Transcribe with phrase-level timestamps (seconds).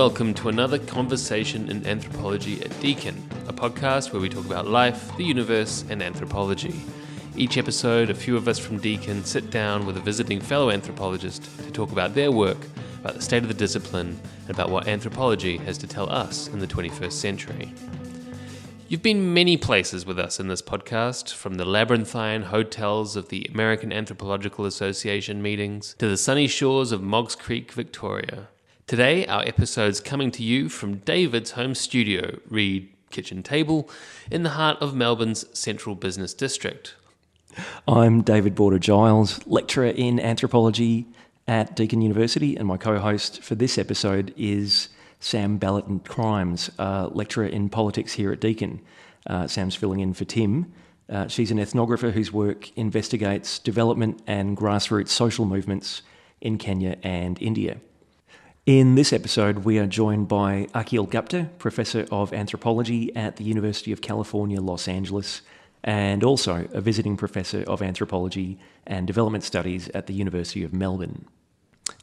[0.00, 5.14] welcome to another conversation in anthropology at Deakin, a podcast where we talk about life,
[5.18, 6.74] the universe, and anthropology.
[7.36, 11.42] Each episode, a few of us from Deakin sit down with a visiting fellow anthropologist
[11.58, 12.56] to talk about their work,
[13.00, 16.60] about the state of the discipline, and about what anthropology has to tell us in
[16.60, 17.70] the 21st century.
[18.88, 23.50] You've been many places with us in this podcast, from the labyrinthine hotels of the
[23.52, 28.48] American Anthropological Association meetings to the sunny shores of Moggs Creek, Victoria.
[28.90, 33.88] Today, our episode's coming to you from David's home studio, Reed Kitchen Table,
[34.32, 36.96] in the heart of Melbourne's central business district.
[37.86, 41.06] I'm David Boarder Giles, lecturer in anthropology
[41.46, 44.88] at Deakin University, and my co host for this episode is
[45.20, 48.80] Sam Balaton-Chrimes, uh, lecturer in politics here at Deakin.
[49.24, 50.72] Uh, Sam's filling in for Tim.
[51.08, 56.02] Uh, she's an ethnographer whose work investigates development and grassroots social movements
[56.40, 57.76] in Kenya and India.
[58.70, 63.90] In this episode, we are joined by Akhil Gupta, Professor of Anthropology at the University
[63.90, 65.42] of California, Los Angeles,
[65.82, 71.24] and also a visiting Professor of Anthropology and Development Studies at the University of Melbourne.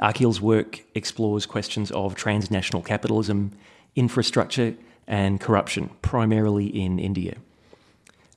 [0.02, 3.54] Akhil's work explores questions of transnational capitalism,
[3.96, 4.76] infrastructure,
[5.08, 7.38] and corruption, primarily in India.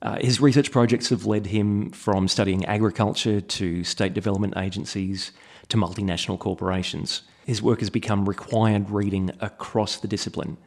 [0.01, 5.33] Uh, his research projects have led him from studying agriculture to state development agencies
[5.67, 7.23] to multinational corporations.
[7.45, 10.57] His work has become required reading across the discipline,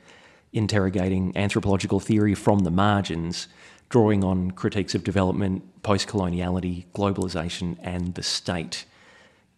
[0.52, 3.48] interrogating anthropological theory from the margins,
[3.88, 8.86] drawing on critiques of development, post coloniality, globalisation, and the state.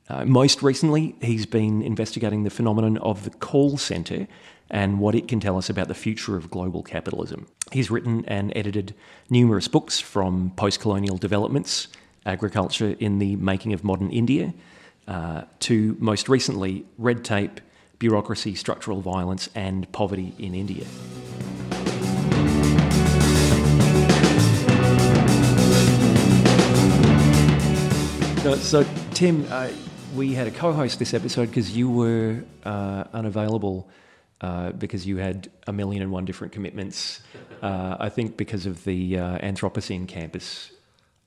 [0.08, 4.28] Uh, most recently, he's been investigating the phenomenon of the call centre
[4.70, 7.46] and what it can tell us about the future of global capitalism.
[7.72, 8.94] He's written and edited
[9.30, 11.88] numerous books from post colonial developments,
[12.24, 14.52] agriculture in the making of modern India,
[15.08, 17.60] uh, to most recently red tape,
[17.98, 20.84] bureaucracy, structural violence, and poverty in India.
[28.60, 29.70] So, Tim, uh,
[30.14, 33.88] we had a co host this episode because you were uh, unavailable
[34.40, 37.20] uh, because you had a million and one different commitments.
[37.62, 40.70] Uh, I think because of the uh, Anthropocene campus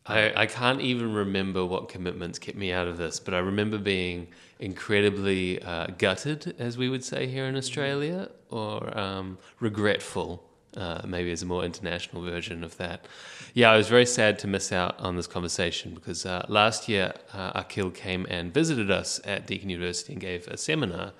[0.05, 3.77] I, I can't even remember what commitments kept me out of this, but I remember
[3.77, 4.27] being
[4.59, 10.43] incredibly uh, gutted, as we would say here in Australia, or um, regretful.
[10.77, 13.07] Uh, maybe as a more international version of that.
[13.55, 17.11] Yeah, I was very sad to miss out on this conversation because uh, last year
[17.33, 21.13] uh, Akhil came and visited us at Deakin University and gave a seminar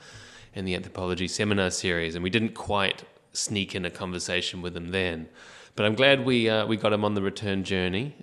[0.53, 3.03] in the anthropology seminar series, and we didn't quite
[3.33, 5.27] sneak in a conversation with him then.
[5.75, 8.15] But I'm glad we uh, we got him on the return journey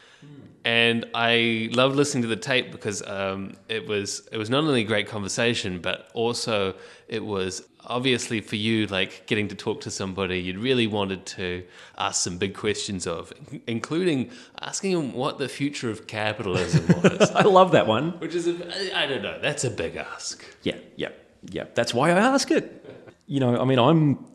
[0.67, 4.81] and I loved listening to the tape because um, it was it was not only
[4.81, 6.75] a great conversation, but also
[7.07, 11.65] it was obviously for you like getting to talk to somebody you really wanted to
[11.99, 13.33] ask some big questions of,
[13.69, 14.29] including
[14.61, 17.31] asking him what the future of capitalism was.
[17.31, 18.19] I love that one.
[18.19, 20.45] Which is a, I don't know, that's a big ask.
[20.65, 21.11] Yeah, yeah,
[21.49, 21.67] yeah.
[21.77, 22.85] That's why I ask it.
[23.29, 24.27] You know, I mean, I'm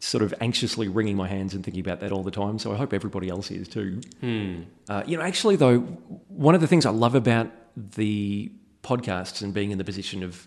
[0.00, 2.58] sort of anxiously wringing my hands and thinking about that all the time.
[2.58, 4.00] So I hope everybody else is too.
[4.20, 4.62] Hmm.
[4.88, 5.80] Uh, you know, actually, though,
[6.28, 10.46] one of the things I love about the podcasts and being in the position of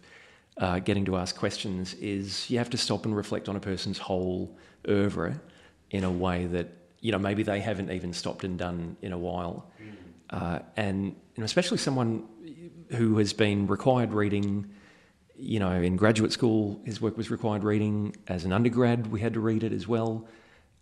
[0.58, 3.98] uh, getting to ask questions is you have to stop and reflect on a person's
[3.98, 4.58] whole
[4.88, 5.40] oeuvre
[5.90, 6.68] in a way that
[7.00, 9.72] you know maybe they haven't even stopped and done in a while,
[10.30, 12.24] uh, and know, especially someone
[12.92, 14.70] who has been required reading
[15.42, 18.16] you know, in graduate school, his work was required reading.
[18.28, 20.28] As an undergrad, we had to read it as well.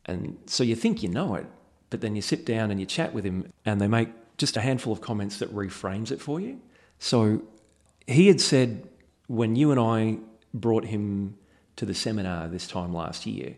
[0.06, 1.46] And so you think you know it,
[1.90, 4.62] but then you sit down and you chat with him, and they make just a
[4.62, 6.59] handful of comments that reframes it for you.
[7.00, 7.42] So
[8.06, 8.88] he had said
[9.28, 10.18] when you and I
[10.53, 11.38] brought him
[11.78, 13.56] to the seminar this time last year,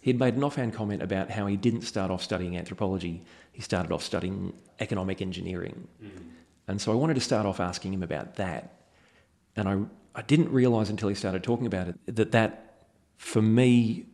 [0.00, 3.22] he'd made an offhand comment about how he didn't start off studying anthropology,
[3.52, 5.86] he started off studying economic engineering.
[6.02, 6.28] Mm-hmm.
[6.66, 8.80] And so I wanted to start off asking him about that.
[9.54, 9.78] And I
[10.14, 12.86] I didn't realize until he started talking about it that that,
[13.16, 14.06] for me,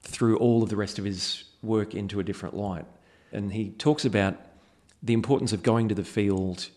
[0.00, 2.84] threw all of the rest of his work into a different light.
[3.32, 4.36] And he talks about
[5.02, 6.68] the importance of going to the field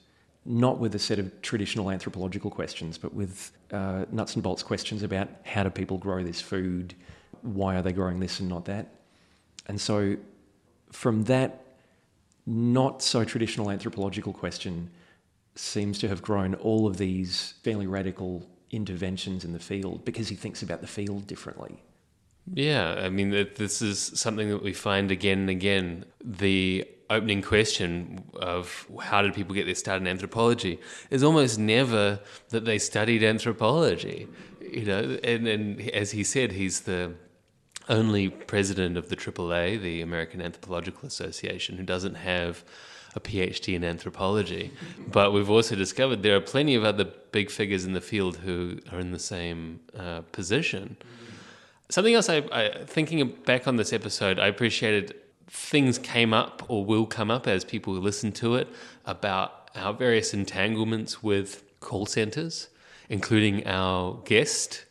[0.48, 5.04] not with a set of traditional anthropological questions, but with uh, nuts and bolts questions
[5.04, 6.96] about how do people grow this food,
[7.42, 8.88] why are they growing this and not that.
[9.68, 10.16] And so,
[10.92, 11.66] from that
[12.46, 14.90] not so traditional anthropological question,
[15.60, 20.36] seems to have grown all of these fairly radical interventions in the field because he
[20.36, 21.82] thinks about the field differently.
[22.54, 26.06] Yeah, I mean, this is something that we find again and again.
[26.24, 32.20] The opening question of how did people get their start in anthropology is almost never
[32.50, 34.28] that they studied anthropology.
[34.62, 37.14] you know, and, and as he said, he's the
[37.90, 42.64] only president of the AAA, the American Anthropological Association, who doesn't have
[43.18, 44.72] a PhD in anthropology.
[45.12, 48.80] But we've also discovered there are plenty of other big figures in the field who
[48.92, 50.96] are in the same uh, position.
[51.90, 55.16] Something else, I, I, thinking back on this episode, I appreciated
[55.48, 58.68] things came up or will come up as people listen to it
[59.06, 62.70] about our various entanglements with call centers,
[63.10, 64.86] including our guest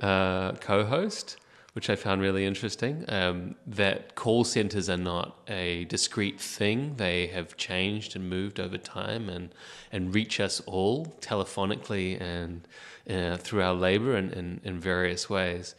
[0.00, 1.36] uh, co host
[1.72, 3.04] which I found really interesting.
[3.08, 8.78] Um, that call centers are not a discrete thing; they have changed and moved over
[8.78, 9.54] time, and
[9.92, 12.66] and reach us all telephonically and
[13.08, 15.74] uh, through our labor and in, in various ways.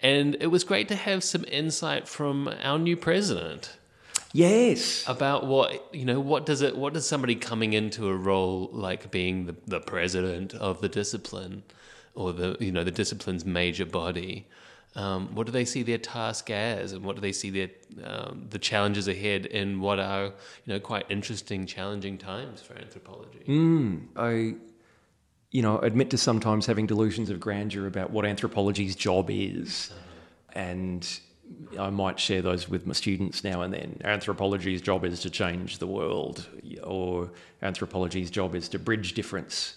[0.00, 3.76] And it was great to have some insight from our new president.
[4.32, 5.04] Yes.
[5.06, 9.10] About what you know, what does it what does somebody coming into a role like
[9.10, 11.62] being the, the president of the discipline
[12.14, 14.46] or the you know the discipline's major body
[14.94, 17.70] um, what do they see their task as, and what do they see their
[18.04, 20.32] um, the challenges ahead in what are you
[20.66, 23.42] know quite interesting, challenging times for anthropology?
[23.48, 24.54] Mm, I,
[25.50, 30.58] you know, admit to sometimes having delusions of grandeur about what anthropology's job is, uh-huh.
[30.58, 31.20] and
[31.78, 33.98] I might share those with my students now and then.
[34.04, 36.46] Anthropology's job is to change the world,
[36.82, 37.30] or
[37.62, 39.76] anthropology's job is to bridge difference.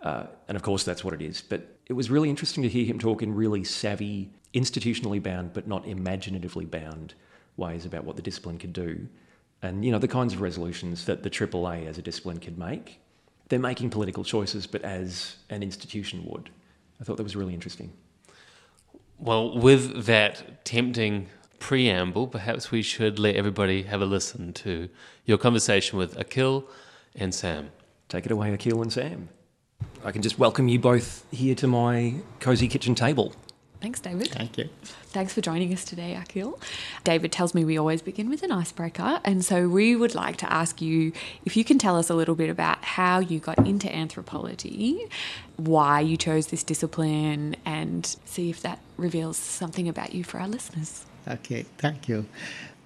[0.00, 1.42] Uh, and of course, that's what it is.
[1.42, 5.66] But it was really interesting to hear him talk in really savvy, institutionally bound but
[5.66, 7.14] not imaginatively bound
[7.56, 9.08] ways about what the discipline could do.
[9.62, 13.00] And, you know, the kinds of resolutions that the AAA as a discipline could make.
[13.48, 16.50] They're making political choices, but as an institution would.
[17.00, 17.92] I thought that was really interesting.
[19.18, 21.28] Well, with that tempting
[21.58, 24.88] preamble, perhaps we should let everybody have a listen to
[25.24, 26.64] your conversation with Akhil
[27.14, 27.70] and Sam.
[28.08, 29.28] Take it away, Akhil and Sam.
[30.06, 33.34] I can just welcome you both here to my cosy kitchen table.
[33.80, 34.28] Thanks, David.
[34.28, 34.68] Thank you.
[35.06, 36.62] Thanks for joining us today, Akhil.
[37.02, 40.52] David tells me we always begin with an icebreaker, and so we would like to
[40.52, 41.12] ask you
[41.44, 45.08] if you can tell us a little bit about how you got into anthropology,
[45.56, 50.46] why you chose this discipline, and see if that reveals something about you for our
[50.46, 51.04] listeners.
[51.26, 52.26] Okay, thank you.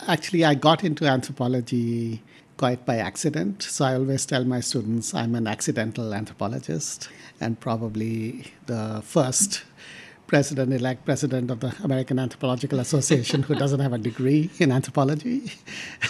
[0.08, 2.22] Actually, I got into anthropology
[2.60, 3.62] quite by accident.
[3.62, 7.08] So I always tell my students I'm an accidental anthropologist
[7.40, 9.62] and probably the first
[10.26, 15.50] president elect president of the American Anthropological Association who doesn't have a degree in anthropology.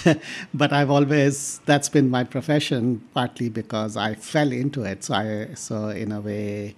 [0.52, 5.05] but I've always, that's been my profession, partly because I fell into it.
[5.05, 6.75] So, I, so in a way,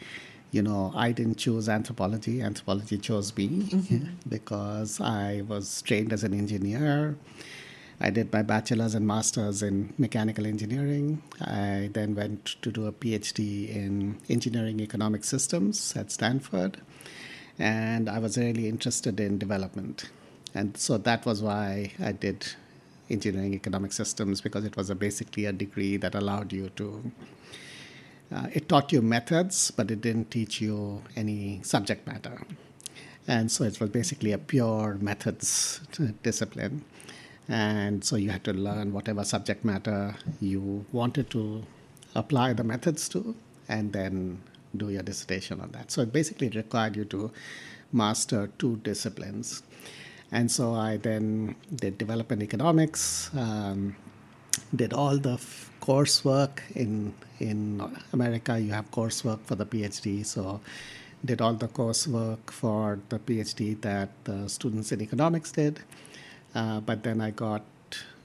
[0.51, 4.05] you know, I didn't choose anthropology, anthropology chose me mm-hmm.
[4.29, 7.17] because I was trained as an engineer.
[8.04, 11.22] I did my bachelor's and master's in mechanical engineering.
[11.40, 16.81] I then went to do a PhD in engineering economic systems at Stanford
[17.60, 20.10] and I was really interested in development.
[20.52, 22.44] And so that was why I did
[23.08, 27.12] engineering economic systems because it was a basically a degree that allowed you to
[28.34, 32.40] uh, it taught you methods but it didn't teach you any subject matter
[33.28, 35.81] and so it was basically a pure methods
[36.22, 36.82] discipline
[37.49, 41.64] and so you had to learn whatever subject matter you wanted to
[42.14, 43.35] apply the methods to
[43.69, 44.40] and then
[44.76, 45.90] do your dissertation on that.
[45.90, 47.31] So it basically required you to
[47.93, 49.62] master two disciplines.
[50.31, 53.97] And so I then did development economics, um,
[54.75, 58.59] did all the f- coursework in in America.
[58.59, 60.61] You have coursework for the PhD, so
[61.25, 65.81] did all the coursework for the PhD that the students in economics did.
[66.54, 67.62] Uh, but then I got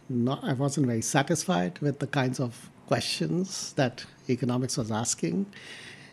[0.09, 5.45] not, I wasn't very satisfied with the kinds of questions that economics was asking.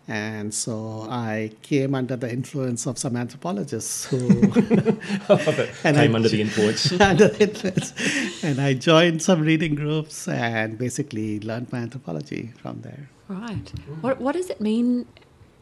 [0.06, 5.00] And so I came under the influence of some anthropologists who and
[5.97, 6.92] came I, under the influence.
[7.00, 8.44] under the influence.
[8.44, 13.09] And I joined some reading groups and basically learned my anthropology from there.
[13.28, 13.73] Right.
[14.02, 15.06] What, what does it mean,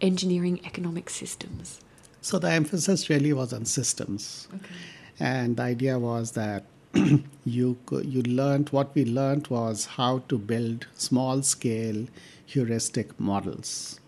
[0.01, 1.81] engineering economic systems?
[2.21, 4.49] So the emphasis really was on systems.
[4.53, 4.75] Okay.
[5.23, 6.65] And the idea was that
[7.45, 7.79] you
[8.15, 12.07] you learned what we learned was how to build small scale
[12.45, 14.01] heuristic models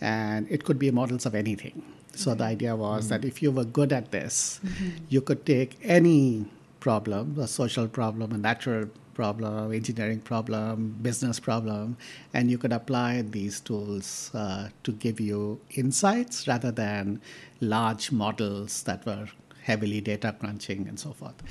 [0.00, 1.82] and it could be models of anything.
[2.14, 2.38] So okay.
[2.38, 3.08] the idea was mm-hmm.
[3.08, 4.90] that if you were good at this, mm-hmm.
[5.08, 6.46] you could take any
[6.80, 11.96] problem, a social problem, a natural problem, engineering problem, business problem,
[12.32, 17.20] and you could apply these tools uh, to give you insights rather than
[17.60, 19.28] large models that were
[19.64, 21.42] heavily data crunching and so forth.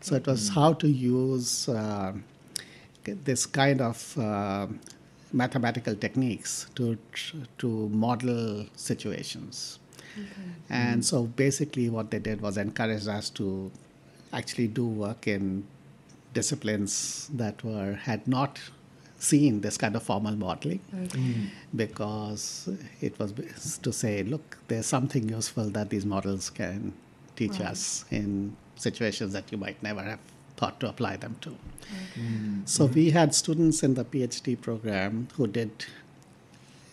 [0.00, 0.60] So it was mm-hmm.
[0.60, 2.12] how to use uh,
[3.04, 4.66] this kind of uh,
[5.32, 6.96] mathematical techniques to
[7.58, 9.78] to model situations.
[10.70, 13.72] And so basically, what they did was encourage us to
[14.32, 15.66] actually do work in
[16.32, 18.60] disciplines that were had not
[19.18, 20.80] seen this kind of formal modeling
[21.74, 22.68] because
[23.00, 23.32] it was
[23.78, 26.92] to say, look, there's something useful that these models can
[27.36, 27.70] teach Right.
[27.70, 30.20] us in situations that you might never have
[30.56, 31.56] thought to apply them to.
[32.64, 35.84] So we had students in the PhD program who did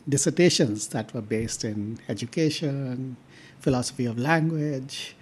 [0.07, 3.17] dissertations that were based in education,
[3.59, 5.15] philosophy of language,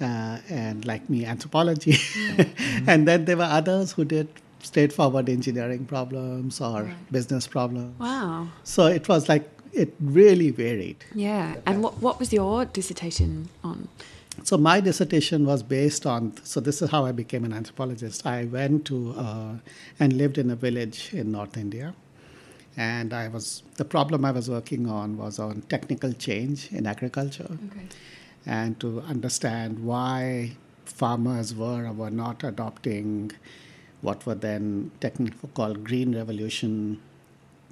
[0.00, 1.96] uh, and like me, anthropology.
[2.86, 4.28] and then there were others who did
[4.62, 7.12] straightforward engineering problems or Right.
[7.12, 7.98] business problems.
[8.00, 8.48] Wow.
[8.64, 11.04] So it was like, it really varied.
[11.14, 11.56] Yeah.
[11.66, 13.88] And what, what was your dissertation on?
[14.42, 16.32] So my dissertation was based on.
[16.44, 18.26] So this is how I became an anthropologist.
[18.26, 19.52] I went to uh,
[20.00, 21.94] and lived in a village in North India,
[22.76, 27.48] and I was the problem I was working on was on technical change in agriculture,
[27.68, 27.86] Okay.
[28.44, 30.52] and to understand why
[30.84, 33.32] farmers were or were not adopting
[34.02, 37.00] what were then technical called green revolution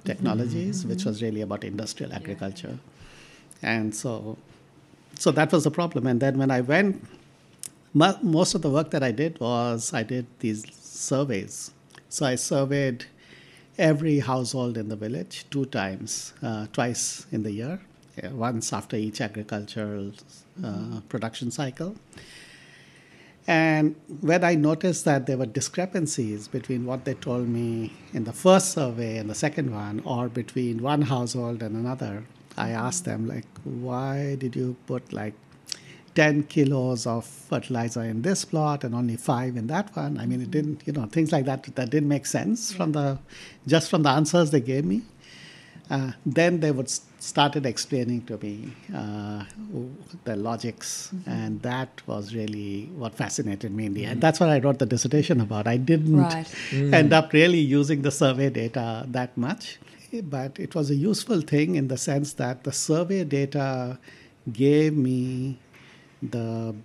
[0.05, 2.79] technologies, which was really about industrial agriculture,
[3.61, 4.37] and so
[5.17, 6.07] so that was the problem.
[6.07, 7.05] And then when I went,
[7.93, 11.71] mo- most of the work that I did was I did these surveys.
[12.09, 13.05] So I surveyed
[13.77, 17.81] every household in the village two times, uh, twice in the year,
[18.23, 20.11] uh, once after each agricultural
[20.63, 21.95] uh, production cycle.
[23.45, 28.31] And when I noticed that there were discrepancies between what they told me in the
[28.31, 32.23] first survey and the second one, or between one household and another,
[32.57, 35.33] I asked them, like, why did you put like
[36.15, 40.19] 10 kilos of fertilizer in this plot and only five in that one?
[40.19, 43.17] I mean, it didn't, you know, things like that that didn't make sense from the
[43.67, 45.01] just from the answers they gave me.
[45.89, 49.43] Uh, then they would started explaining to me uh,
[50.23, 54.21] the logics, and that was really what fascinated me in the end.
[54.21, 55.67] That's what I wrote the dissertation about.
[55.67, 56.93] I didn't Right.
[56.93, 59.77] end up really using the survey data that much,
[60.21, 63.97] but it was a useful thing in the sense that the survey data
[64.51, 65.59] gave me
[66.21, 66.75] the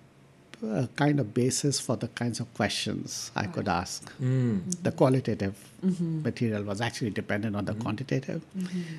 [0.64, 4.04] uh, kind of basis for the kinds of questions I could ask.
[4.20, 4.58] Mm.
[4.58, 4.70] Mm-hmm.
[4.82, 6.22] The qualitative mm-hmm.
[6.22, 7.82] material was actually dependent on the mm-hmm.
[7.82, 8.42] quantitative,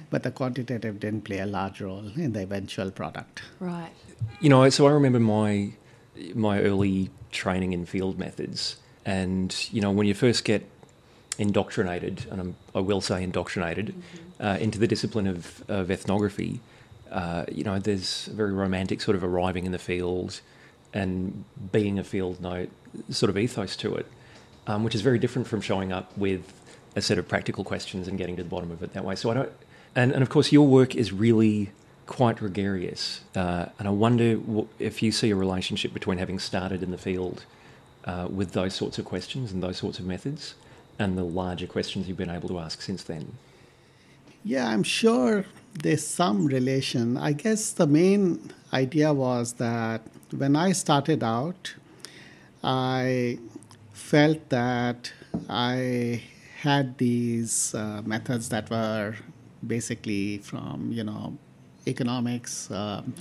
[0.10, 3.42] but the quantitative didn't play a large role in the eventual product.
[3.60, 3.92] Right.
[4.40, 5.72] You know, so I remember my
[6.34, 10.66] my early training in field methods, and you know, when you first get
[11.40, 13.96] indoctrinated, and I'm, I will say indoctrinated,
[14.40, 16.60] uh, into the discipline of, of ethnography,
[17.10, 20.42] uh, you know, there's a very romantic sort of arriving in the field
[20.94, 22.70] and being a field note
[23.10, 24.06] sort of ethos to it,
[24.68, 26.54] um, which is very different from showing up with
[26.96, 29.16] a set of practical questions and getting to the bottom of it that way.
[29.16, 29.52] So I don't,
[29.96, 31.72] and, and of course, your work is really
[32.06, 33.22] quite gregarious.
[33.36, 36.98] Uh, and I wonder w- if you see a relationship between having started in the
[36.98, 37.46] field
[38.06, 40.56] uh, with those sorts of questions and those sorts of methods
[41.00, 43.32] and the larger questions you've been able to ask since then.
[44.44, 45.46] Yeah, I'm sure
[45.82, 47.18] there's some relation.
[47.18, 50.02] I guess the main idea was that
[50.36, 51.76] when I started out,
[52.64, 53.40] I
[53.94, 55.12] felt that
[55.50, 56.24] I
[56.62, 59.16] had these uh, methods that were
[59.66, 61.38] basically from, you know,
[61.88, 63.14] economics um,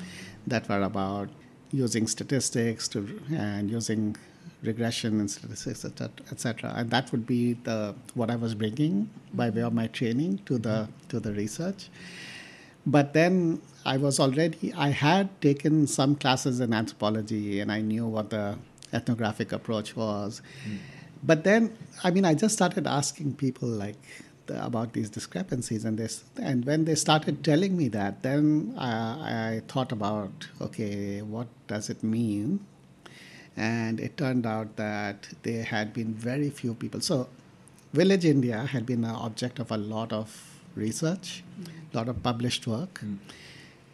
[0.46, 1.28] that were about
[1.70, 4.16] using statistics to and using
[4.62, 6.72] regression and statistics, et cetera, et cetera.
[6.76, 10.58] And that would be the what I was bringing by way of my training to
[10.58, 11.88] the to the research.
[12.86, 18.06] But then I was already I had taken some classes in anthropology and I knew
[18.06, 18.58] what the
[18.92, 20.42] ethnographic approach was.
[21.22, 23.96] But then I mean I just started asking people like
[24.48, 29.62] about these discrepancies and this and when they started telling me that then I, I
[29.68, 32.64] thought about okay what does it mean
[33.58, 37.00] and it turned out that there had been very few people.
[37.00, 37.28] So,
[37.92, 41.42] Village India had been an object of a lot of research,
[41.92, 43.00] a lot of published work.
[43.04, 43.18] Mm.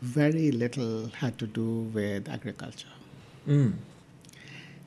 [0.02, 2.94] Very little had to do with agriculture.
[3.48, 3.74] Mm.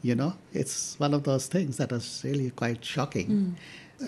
[0.04, 3.58] You know, it's one of those things that is really quite shocking.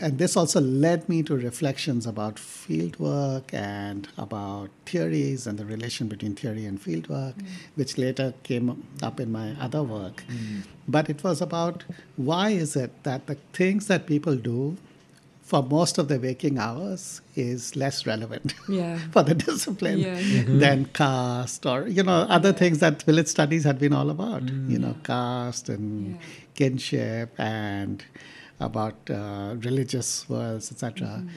[0.01, 6.08] And this also led me to reflections about fieldwork and about theories and the relation
[6.08, 7.46] between theory and fieldwork, mm.
[7.75, 10.24] which later came up in my other work.
[10.29, 10.63] Mm.
[10.88, 11.86] But it was about
[12.17, 14.77] why is it that the things that people do
[15.41, 19.00] for most of their waking hours is less relevant Yeah.
[19.12, 20.43] for the discipline Yeah, yeah.
[20.46, 24.77] than caste or you know other things that village studies had been all about you
[24.77, 25.03] know mm.
[25.03, 26.22] caste and Yeah.
[26.53, 28.03] kinship and
[28.60, 31.28] about uh, religious worlds etc Mm-hmm.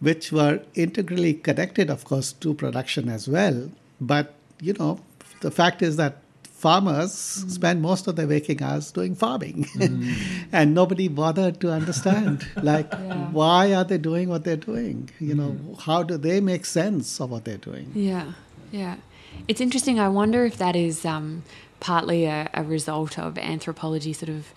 [0.00, 5.00] which were integrally connected of course to production as well but you know
[5.40, 6.22] the fact is that
[6.62, 7.50] farmers mm.
[7.50, 10.12] spend most of their waking hours doing farming mm.
[10.52, 13.30] and nobody bothered to understand like yeah.
[13.38, 15.80] why are they doing what they're doing you know mm.
[15.80, 18.32] how do they make sense of what they're doing yeah
[18.70, 18.96] yeah
[19.48, 21.42] it's interesting i wonder if that is um,
[21.80, 24.54] partly a, a result of anthropology sort of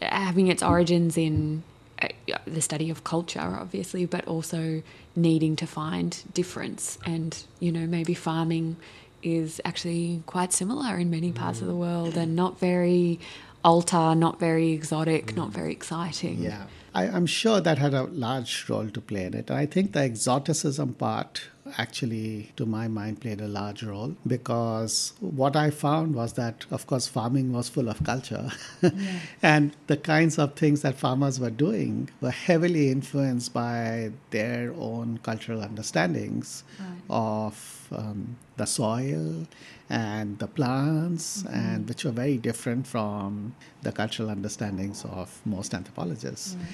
[0.00, 1.62] having its origins in
[2.00, 2.08] uh,
[2.46, 4.82] the study of culture, obviously, but also
[5.16, 6.98] needing to find difference.
[7.04, 8.76] And, you know, maybe farming
[9.22, 11.62] is actually quite similar in many parts mm.
[11.62, 13.18] of the world and not very
[13.64, 15.36] altar, not very exotic, mm.
[15.36, 16.38] not very exciting.
[16.38, 16.66] Yeah.
[16.94, 19.50] I, am sure that had a large role to play in it.
[19.50, 21.42] And I think the exoticism part
[21.76, 26.86] actually, to my mind, played a large role because what I found was that, of
[26.86, 28.50] course, farming was full of culture.
[28.82, 29.20] Yeah.
[29.42, 35.18] and the kinds of things that farmers were doing were heavily influenced by their own
[35.22, 36.88] cultural understandings right.
[37.10, 39.46] of um, the soil
[39.90, 41.54] and the plants, mm-hmm.
[41.54, 46.54] and which were very different from the cultural understandings of most anthropologists.
[46.54, 46.68] Right.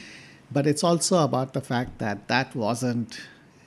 [0.53, 3.21] But it's also about the fact that that wasn't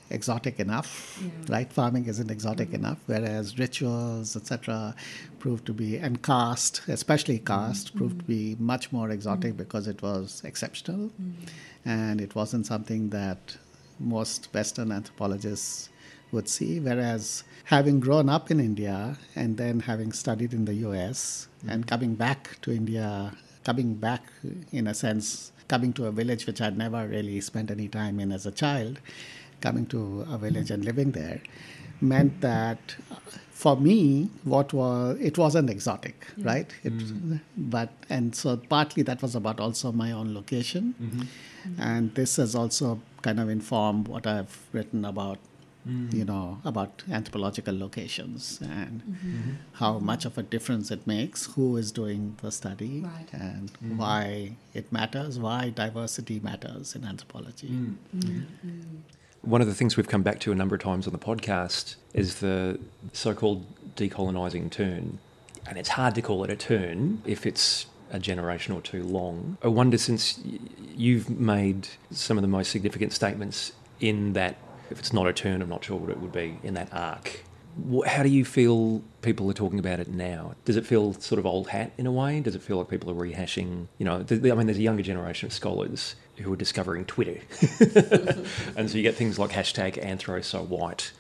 [0.10, 1.30] exotic enough, yeah.
[1.50, 1.72] right?
[1.72, 2.86] Farming isn't exotic mm-hmm.
[2.86, 4.96] enough, whereas rituals, etc.,
[5.40, 7.98] proved to be, and caste, especially caste, mm-hmm.
[7.98, 9.64] proved to be much more exotic mm-hmm.
[9.64, 11.32] because it was exceptional mm-hmm.
[11.86, 13.58] and it wasn't something that
[14.00, 15.90] most Western anthropologists
[16.32, 16.80] would see.
[16.80, 21.70] Whereas having grown up in India and then having studied in the US mm-hmm.
[21.70, 23.34] and coming back to India,
[23.64, 24.24] coming back
[24.72, 28.32] in a sense, coming to a village which I'd never really spent any time in
[28.32, 29.00] as a child
[29.62, 31.42] coming to a village and living there
[32.02, 32.96] meant that
[33.52, 36.46] for me what was it wasn't exotic yeah.
[36.46, 37.38] right it, mm-hmm.
[37.58, 41.22] but and so partly that was about also my own location mm-hmm.
[41.22, 41.82] Mm-hmm.
[41.82, 45.40] and this has also kind of informed what i've written about
[45.88, 46.14] mm.
[46.14, 49.52] you know about anthropological locations and mm-hmm.
[49.74, 53.34] how much of a difference it makes who is doing the study right.
[53.34, 53.98] and mm-hmm.
[53.98, 57.96] why it matters why diversity matters in anthropology mm.
[58.16, 58.98] Mm-hmm.
[59.42, 61.96] One of the things we've come back to a number of times on the podcast
[62.14, 62.80] is the
[63.14, 65.20] so called decolonising turn.
[65.68, 69.58] And it's hard to call it a turn if it's a generation or two long.
[69.62, 70.40] I wonder, since
[70.96, 74.58] you've made some of the most significant statements in that,
[74.90, 77.42] if it's not a turn, I'm not sure what it would be, in that arc.
[78.06, 80.56] How do you feel people are talking about it now?
[80.66, 82.40] Does it feel sort of old hat in a way?
[82.40, 83.88] Does it feel like people are rehashing?
[83.98, 87.40] You know, I mean, there's a younger generation of scholars who are discovering Twitter.
[88.76, 91.12] and so you get things like hashtag anthro so white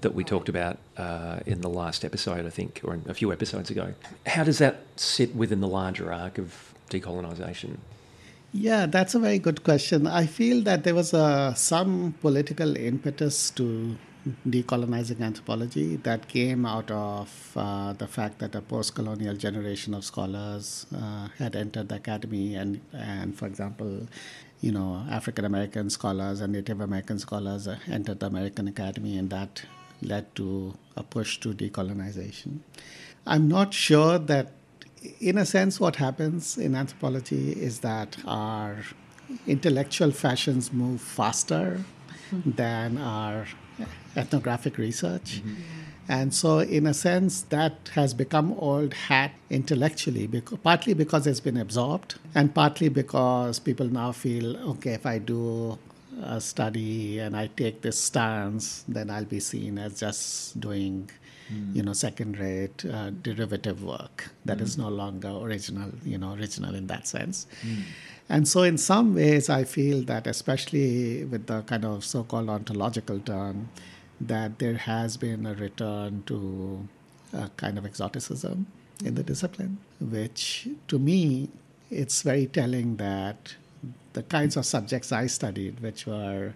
[0.00, 3.70] that we talked about uh, in the last episode, I think, or a few episodes
[3.70, 3.94] ago.
[4.26, 7.78] How does that sit within the larger arc of decolonisation?
[8.52, 10.06] Yeah, that's a very good question.
[10.06, 13.96] I feel that there was a, some political impetus to
[14.48, 20.86] decolonizing anthropology that came out of uh, the fact that a post-colonial generation of scholars
[20.96, 24.06] uh, had entered the academy and, and for example
[24.64, 29.62] you know, African American scholars and Native American scholars entered the American Academy, and that
[30.00, 32.60] led to a push to decolonization.
[33.26, 34.52] I'm not sure that,
[35.20, 38.78] in a sense, what happens in anthropology is that our
[39.46, 41.84] intellectual fashions move faster
[42.30, 42.52] mm-hmm.
[42.52, 43.46] than our
[44.16, 45.40] ethnographic research.
[45.40, 45.54] Mm-hmm.
[46.06, 51.40] And so, in a sense, that has become old hat intellectually, because, partly because it's
[51.40, 55.78] been absorbed, and partly because people now feel okay, if I do
[56.22, 61.10] a study and I take this stance, then I'll be seen as just doing.
[61.52, 61.76] Mm.
[61.76, 64.62] You know, second-rate uh, derivative work that mm.
[64.62, 65.90] is no longer original.
[66.02, 67.46] You know, original in that sense.
[67.62, 67.82] Mm.
[68.30, 73.20] And so, in some ways, I feel that, especially with the kind of so-called ontological
[73.20, 73.68] turn,
[74.20, 76.88] that there has been a return to
[77.32, 78.66] a kind of exoticism
[79.04, 81.48] in the discipline, which to me,
[81.90, 83.54] it's very telling that
[84.12, 86.54] the kinds of subjects I studied, which were,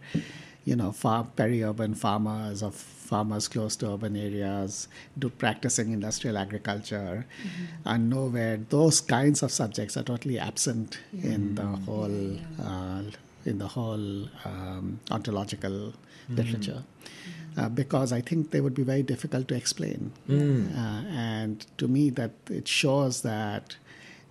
[0.65, 7.27] you know, far, peri-urban farmers or farmers close to urban areas, do practicing industrial agriculture,
[7.43, 7.89] mm-hmm.
[7.89, 8.59] are nowhere.
[8.69, 11.33] Those kinds of subjects are totally absent yeah.
[11.33, 12.65] in the whole, yeah, yeah.
[12.65, 13.03] Uh,
[13.45, 16.35] in the whole um, ontological mm-hmm.
[16.37, 16.83] literature.
[16.85, 20.13] Mm-hmm uh, because I think they would be very difficult to explain.
[20.29, 20.77] Mm.
[20.77, 23.77] Uh, and to me, that it shows that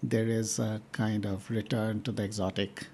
[0.01, 2.87] there is a kind of return to the exotic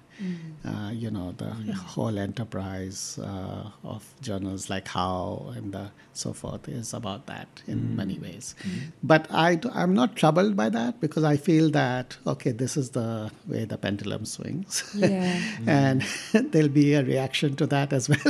[0.64, 6.68] Uh, you know, the whole enterprise uh, of journals like HAU and the, so forth
[6.68, 8.54] is about that in many ways.
[9.02, 13.30] But I, i'm not troubled by that because I feel that, okay, this is the
[13.46, 14.90] way the pendulum swings.
[14.94, 15.38] Yeah.
[15.66, 18.18] and there'll be a reaction to that as well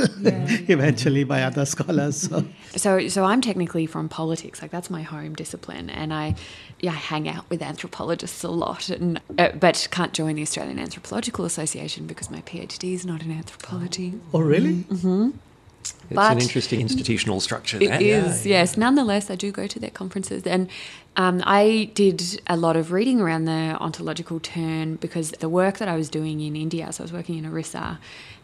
[0.67, 2.17] eventually by other scholars.
[2.29, 2.45] So.
[2.75, 6.35] So, so I'm technically from politics, like that's my home discipline, and I,
[6.79, 10.79] yeah, I hang out with anthropologists a lot, and uh, but can't join the Australian
[10.79, 11.74] Anthropological Association
[12.07, 14.13] because my PhD is not in anthropology.
[14.33, 14.85] Oh, really?
[14.89, 17.77] It's But- an interesting institutional structure.
[17.79, 18.01] It that.
[18.01, 18.75] is, yes.
[18.75, 20.67] Nonetheless, I do go to their conferences, and
[21.15, 25.87] um, I did a lot of reading around the ontological turn because the work that
[25.87, 26.91] I was doing in India.
[26.91, 27.99] So I was working in Orissa,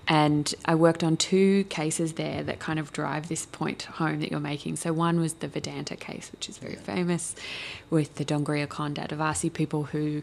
[0.08, 4.30] and I worked on two cases there that kind of drive this point home that
[4.30, 4.76] you're making.
[4.76, 7.36] So one was the Vedanta case, which is very famous,
[7.90, 10.22] with the Dongria Khond Adivasi people who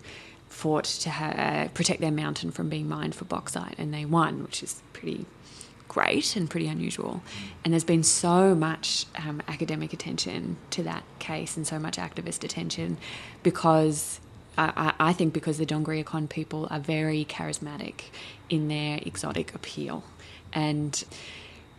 [0.59, 4.61] fought to ha- protect their mountain from being mined for bauxite, and they won, which
[4.61, 5.25] is pretty
[5.87, 7.23] great and pretty unusual.
[7.65, 12.43] And there's been so much um, academic attention to that case and so much activist
[12.43, 12.99] attention
[13.45, 14.21] because
[14.61, 18.07] I, think because the Dongria Khond people are very charismatic
[18.51, 20.03] in their exotic appeal.
[20.53, 21.05] And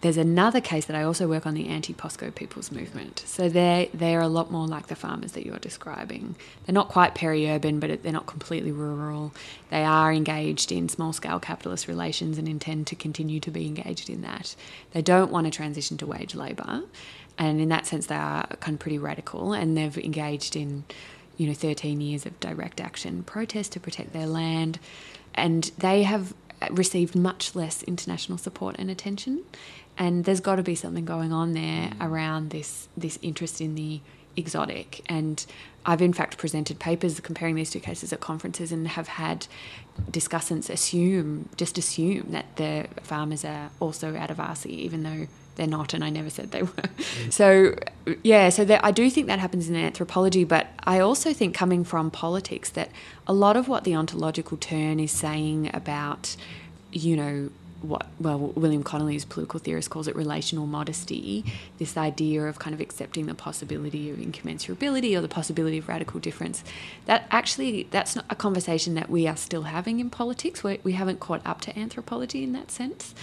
[0.01, 3.21] there's another case that I also work on the anti-POSCO people's movement.
[3.25, 6.35] So they're, they're a lot more like the farmers that you're describing.
[6.65, 9.33] They're not quite peri-urban, but they're not completely rural.
[9.69, 14.21] They are engaged in small-scale capitalist relations and intend to continue to be engaged in
[14.21, 14.55] that.
[14.91, 16.83] They don't want to transition to wage labour.
[17.37, 20.85] And in that sense, they are kind of pretty radical and they've engaged in,
[21.37, 24.79] you know, 13 years of direct action protest to protect their land.
[25.35, 26.33] And they have
[26.71, 29.43] received much less international support and attention.
[29.97, 31.95] And there's got to be something going on there mm.
[32.01, 34.01] around this this interest in the
[34.35, 35.01] exotic.
[35.07, 35.45] And
[35.85, 39.47] I've in fact presented papers comparing these two cases at conferences and have had
[40.11, 45.27] discussants assume just assume that the farmers are also Adivasi, even though
[45.59, 46.69] they're not, and I never said they were.
[46.69, 47.33] Mm.
[47.33, 47.75] So,
[48.23, 51.83] yeah, so there, I do think that happens in anthropology, but I also think coming
[51.83, 52.89] from politics that
[53.27, 56.37] a lot of what the ontological turn is saying about,
[56.93, 57.49] you know,
[57.81, 61.45] what well William Connolly's political theorist calls it relational modesty,
[61.77, 66.19] this idea of kind of accepting the possibility of incommensurability or the possibility of radical
[66.19, 66.63] difference.
[67.05, 70.63] That actually that's not a conversation that we are still having in politics.
[70.63, 73.13] We, we haven't caught up to anthropology in that sense.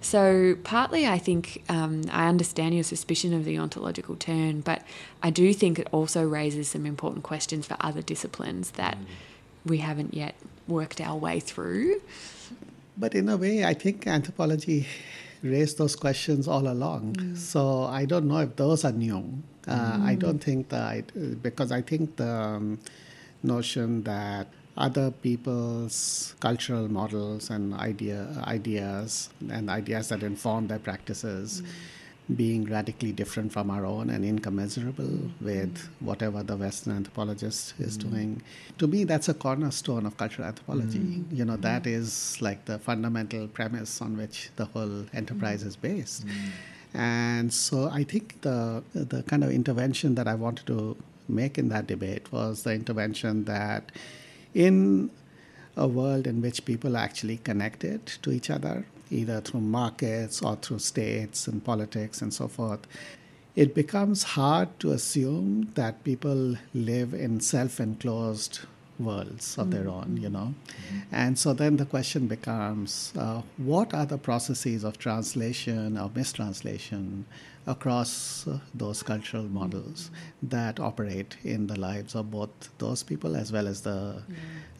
[0.00, 4.82] So partly, I think um, I understand your suspicion of the ontological turn, but
[5.22, 8.98] I do think it also raises some important questions for other disciplines that
[9.64, 10.34] we haven't yet
[10.66, 12.00] worked our way through.
[12.96, 14.86] But in a way, I think anthropology
[15.42, 17.36] raised those questions all along.
[17.36, 19.42] So I don't know if those are new.
[19.66, 22.78] Uh, I don't think that, because I think the um,
[23.42, 31.62] notion that other people's cultural models and idea, ideas and ideas that inform their practices
[32.34, 38.10] being radically different from our own and incommensurable with whatever the Western anthropologist is mm.
[38.10, 38.42] doing.
[38.78, 40.98] To me, that's a cornerstone of cultural anthropology.
[40.98, 41.24] Mm.
[41.32, 41.62] You know, mm.
[41.62, 46.24] that is like the fundamental premise on which the whole enterprise is based.
[46.94, 50.96] And so I think the the kind of intervention that I wanted to
[51.28, 53.92] make in that debate was the intervention that
[54.54, 55.10] in
[55.76, 60.56] a world in which people are actually connected to each other, either through markets or
[60.56, 62.86] through states and politics and so forth,
[63.54, 68.60] it becomes hard to assume that people live in self enclosed
[68.98, 70.54] worlds of their own, you know.
[71.10, 77.26] And so then the question becomes uh, what are the processes of translation or mistranslation
[77.66, 80.10] across uh, those cultural models
[80.42, 84.22] that operate in the lives of both those people as well as the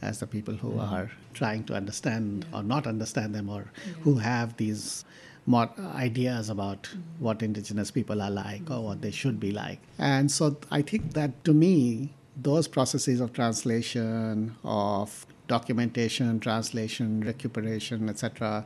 [0.02, 3.70] as the people who are trying to understand or not understand them or
[4.02, 5.04] who have these
[5.46, 9.80] more ideas about what indigenous people are like or what they should be like.
[9.98, 18.08] And so I think that to me, those processes of translation, of documentation, translation, recuperation,
[18.08, 18.64] etc.,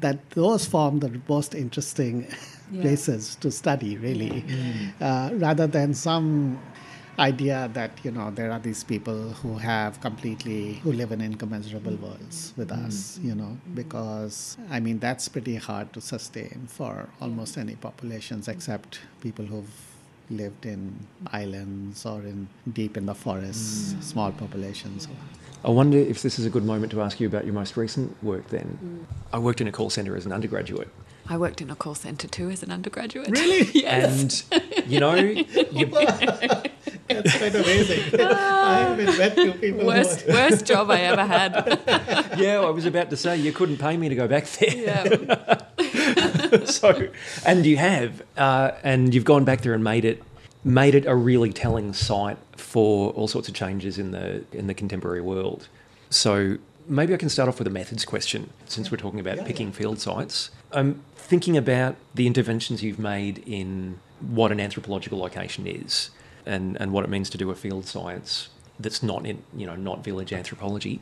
[0.00, 2.26] that those form the most interesting
[2.72, 2.82] Yeah.
[2.82, 4.44] places to study, really,
[5.00, 6.58] uh, rather than some
[7.18, 11.92] idea that you know there are these people who have completely who live in incommensurable
[11.92, 12.00] mm.
[12.00, 12.86] worlds with mm.
[12.86, 18.48] us you know because i mean that's pretty hard to sustain for almost any populations
[18.48, 19.90] except people who've
[20.30, 20.94] lived in
[21.32, 24.02] islands or in deep in the forests mm.
[24.02, 25.08] small populations.
[25.64, 28.22] I wonder if this is a good moment to ask you about your most recent
[28.22, 29.06] work then.
[29.32, 30.88] I worked in a call centre as an undergraduate.
[31.30, 33.30] I worked in a call centre too as an undergraduate.
[33.30, 33.70] Really?
[33.72, 34.44] yes.
[34.50, 38.20] And, you know, you, That's quite amazing.
[38.20, 39.80] I haven't met two people.
[39.82, 42.34] who Worst, worst job I ever had.
[42.36, 44.74] yeah, I was about to say you couldn't pay me to go back there.
[45.78, 46.64] Yeah.
[46.64, 47.10] so,
[47.46, 50.24] and you have, uh, and you've gone back there and made it,
[50.64, 54.74] made it a really telling site for all sorts of changes in the in the
[54.74, 55.68] contemporary world.
[56.10, 59.70] So maybe I can start off with a methods question, since we're talking about picking
[59.70, 60.50] field sites.
[60.72, 66.10] I'm thinking about the interventions you've made in what an anthropological location is,
[66.46, 69.76] and and what it means to do a field science that's not in you know
[69.76, 71.00] not village anthropology.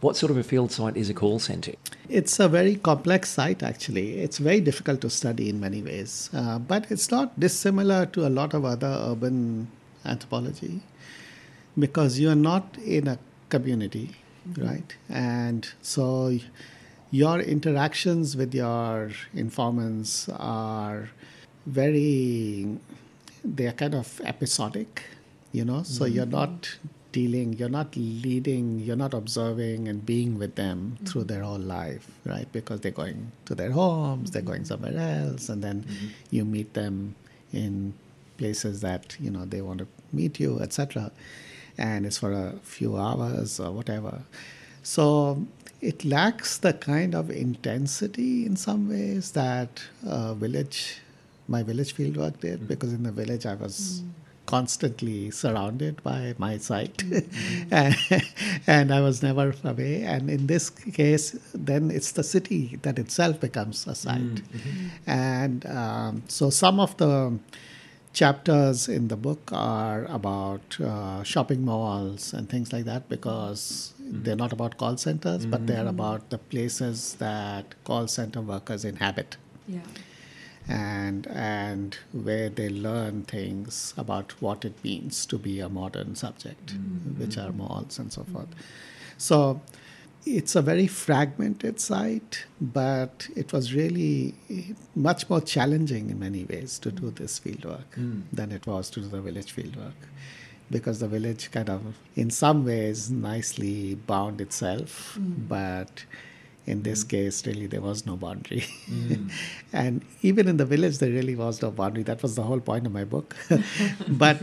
[0.00, 1.76] What sort of a field site is a call centre?
[2.10, 4.18] It's a very complex site, actually.
[4.18, 8.28] It's very difficult to study in many ways, uh, but it's not dissimilar to a
[8.28, 9.68] lot of other urban
[10.04, 10.82] anthropology
[11.78, 14.10] because you're not in a community,
[14.58, 14.94] right?
[15.08, 16.38] And so
[17.14, 21.08] your interactions with your informants are
[21.64, 22.66] very,
[23.44, 25.04] they're kind of episodic,
[25.52, 26.32] you know, so you're mm-hmm.
[26.32, 26.76] not
[27.12, 31.04] dealing, you're not leading, you're not observing and being with them mm-hmm.
[31.04, 32.50] through their whole life, right?
[32.50, 34.82] Because they're going to their homes, they're going mm-hmm.
[34.82, 35.86] somewhere else, and then
[36.32, 37.14] you meet them
[37.52, 37.94] in
[38.38, 41.12] places that, you know, they want to meet you, etc.
[41.78, 44.22] And it's for a few hours or whatever.
[44.82, 45.46] So
[45.84, 50.98] it lacks the kind of intensity in some ways that uh, village,
[51.46, 54.02] my village fieldwork did, because in the village I was
[54.46, 57.02] constantly surrounded by my site.
[57.70, 57.96] And,
[58.66, 60.02] and I was never away.
[60.02, 64.42] And in this case, then it's the city that itself becomes a site.
[65.06, 67.38] And um, so some of the
[68.12, 74.22] chapters in the book are about uh, shopping malls and things like that because Mm-hmm.
[74.22, 75.66] they're not about call centers, but mm-hmm.
[75.66, 79.36] they're about the places that call center workers inhabit.
[79.66, 79.80] Yeah.
[80.68, 86.74] and and where they learn things about what it means to be a modern subject,
[86.74, 87.20] mm-hmm.
[87.20, 88.48] which are malls and so forth.
[89.18, 89.60] So
[90.26, 94.34] it's a very fragmented site, but it was really
[94.94, 98.22] much more challenging in many ways to do this fieldwork mm.
[98.32, 99.92] than it was to do the village fieldwork.
[100.74, 101.82] Because the village kind of,
[102.16, 105.48] in some ways, nicely bound itself, mm.
[105.48, 106.04] but
[106.66, 107.10] in this mm.
[107.10, 108.64] case, really, there was no boundary.
[108.90, 109.30] Mm.
[109.72, 112.02] and even in the village, there really was no boundary.
[112.02, 113.36] That was the whole point of my book.
[114.08, 114.40] but,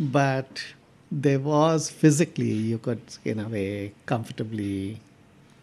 [0.00, 0.64] but
[1.12, 5.00] there was physically, you could, in a way, comfortably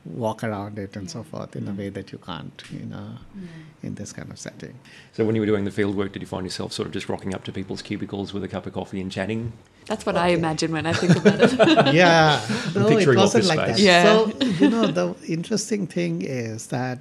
[0.06, 3.18] walk around it and so forth in a way that you can't, you know,
[3.84, 4.74] in this kind of setting.
[5.14, 7.08] So when you were doing the field work, did you find yourself sort of just
[7.08, 9.54] rocking up to people's cubicles with a cup of coffee and chatting?
[9.86, 11.94] That's what I imagine when I think about it.
[11.94, 12.42] yeah,
[12.76, 13.80] no, it picturing wasn't office like that.
[13.80, 14.04] Yeah.
[14.04, 17.00] So you know, the interesting thing is that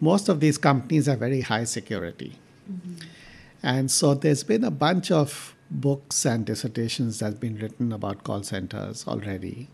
[0.00, 2.38] most of these companies are very high security,
[2.70, 3.06] mm-hmm.
[3.62, 8.42] and so there's been a bunch of books and dissertations that's been written about call
[8.42, 9.68] centers already,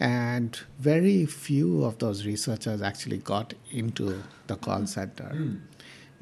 [0.00, 5.30] and very few of those researchers actually got into the call center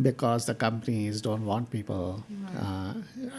[0.03, 2.25] because the companies don't want people.
[2.57, 2.95] Uh,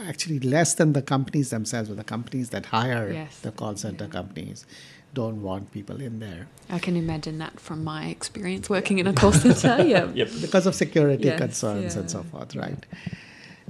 [0.06, 3.40] actually, less than the companies themselves, but the companies that hire Yes.
[3.40, 4.66] the call center companies
[5.14, 9.14] don't want people in there I can imagine that from my experience working in a
[9.14, 9.84] call center.
[9.94, 10.08] Yeah.
[10.14, 10.30] Yep.
[10.42, 12.86] because of security Yes, concerns and so forth, right?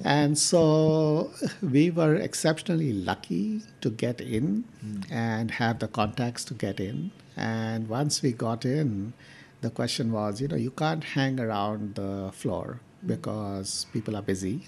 [0.04, 1.32] And so
[1.62, 4.66] we were exceptionally lucky to get in
[5.10, 7.12] and have the contacts to get in.
[7.36, 9.14] And once we got in,
[9.62, 14.68] the question was, you know, you can't hang around the floor because people are busy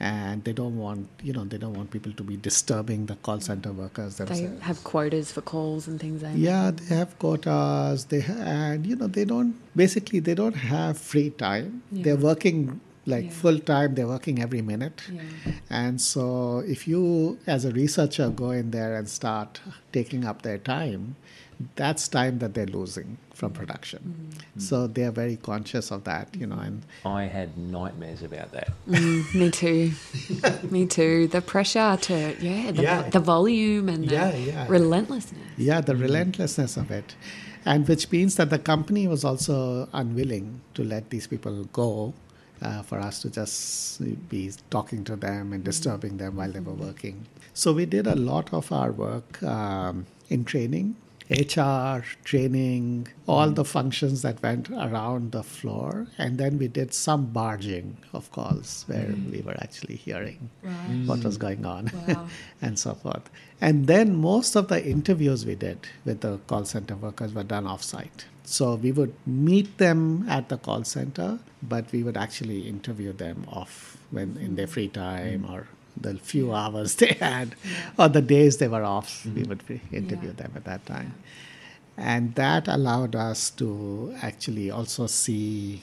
[0.00, 3.40] and they don't want, you know, they don't want people to be disturbing the call
[3.40, 8.06] center workers They have quotas for calls and things like Yeah, they have quotas.
[8.06, 11.82] They ha- and you know they don't basically they don't have free time.
[11.92, 12.02] Yeah.
[12.04, 13.30] They're working like Yeah.
[13.30, 13.94] full time.
[13.94, 15.02] They're working every minute.
[15.12, 15.22] Yeah.
[15.70, 19.60] And so if you as a researcher go in there and start
[19.92, 21.16] taking up their time,
[21.76, 24.00] that's time that they're losing from production.
[24.02, 24.60] Mm-hmm.
[24.60, 28.70] So they are very conscious of that, you know, and I had nightmares about that.
[28.88, 29.92] Mm, me too.
[30.70, 31.28] me too.
[31.28, 33.08] The pressure to yeah, the, Yeah.
[33.10, 34.66] the volume and the Yeah, yeah.
[34.68, 35.40] relentlessness.
[35.56, 37.14] Yeah, the relentlessness of it.
[37.64, 42.12] And which means that the company was also unwilling to let these people go
[42.62, 46.72] uh, for us to just be talking to them and disturbing them while they were
[46.72, 47.26] working.
[47.54, 50.96] So we did a lot of our work um, in training.
[51.32, 53.54] HR, training, all hmm.
[53.54, 56.06] the functions that went around the floor.
[56.18, 59.32] And then we did some barging of calls where hmm.
[59.32, 60.50] we were actually hearing
[61.06, 61.42] what was hmm.
[61.42, 62.28] going on Wow.
[62.62, 63.30] and so forth.
[63.60, 67.64] And then most of the interviews we did with the call center workers were done
[67.64, 68.24] offsite.
[68.44, 73.46] So we would meet them at the call center, but we would actually interview them
[73.48, 77.54] off when in their free time or the few hours they had
[77.98, 79.24] or the days they were off.
[79.24, 79.48] We mm-hmm.
[79.48, 80.42] would interview Yeah.
[80.42, 81.14] them at that time.
[81.96, 85.82] And that allowed us to actually also see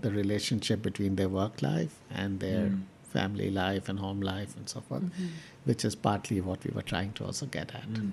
[0.00, 2.82] the relationship between their work life and their mm.
[3.12, 5.26] family life and home life and so forth, mm-hmm.
[5.64, 7.88] which is partly what we were trying to also get at.
[7.88, 8.12] Mm.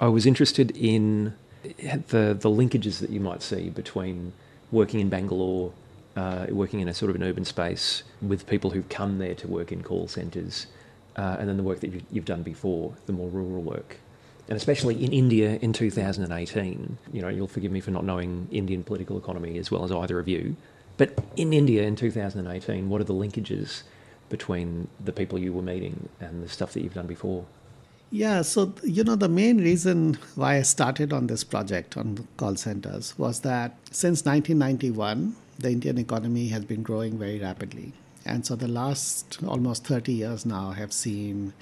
[0.00, 1.34] I was interested in
[1.78, 4.32] eh, the the linkages that you might see between
[4.70, 5.72] working in Bangalore,
[6.16, 9.48] uh, working in a sort of an urban space with people who've come there to
[9.48, 10.66] work in call centres,
[11.16, 13.98] uh, and then the work that you- you've done before, the more rural work.
[14.48, 18.82] And especially in India in 2018, you know, you'll forgive me for not knowing Indian
[18.82, 20.56] political economy as well as either of you,
[20.96, 23.82] but in India in 2018, what are the linkages
[24.28, 27.44] between the people you were meeting and the stuff that you've done before?
[28.10, 32.56] Yeah, so you know the main reason why I started on this project on call
[32.56, 37.92] centers was that since 1991 the Indian economy has been growing very rapidly.
[38.24, 41.52] And so the last almost 30 years now have seen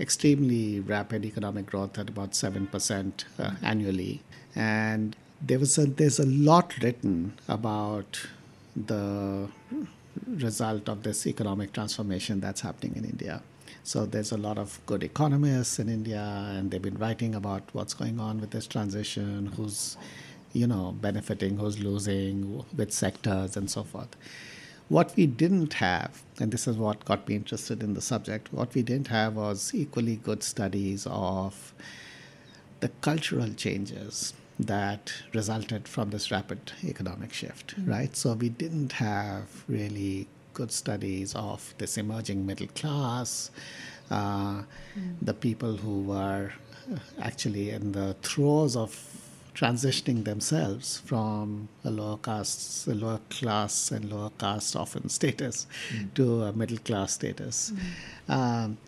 [0.00, 4.22] extremely rapid economic growth at about 7% uh, annually.
[4.54, 8.26] And there was a, there's a lot written about
[8.76, 9.48] the
[10.26, 13.42] result of this economic transformation that's happening in India.
[13.82, 17.92] So there's a lot of good economists in India, and they've been writing about what's
[17.92, 19.96] going on with this transition, who's,
[20.54, 24.16] you know, benefiting, who's losing, which sectors, and so forth.
[24.88, 28.74] What we didn't have, and this is what got me interested in the subject, what
[28.74, 31.74] we didn't have was equally good studies of
[32.80, 38.14] the cultural changes that resulted from this rapid economic shift, right?
[38.16, 43.50] So we didn't have really good studies of this emerging middle class,
[44.10, 44.62] uh,
[45.22, 46.52] the people who were
[46.92, 49.23] uh, actually in the throes of
[49.54, 55.66] transitioning themselves from a lower caste, a lower class and lower caste often status
[56.14, 57.72] to a middle class status.
[58.28, 58.78] Um,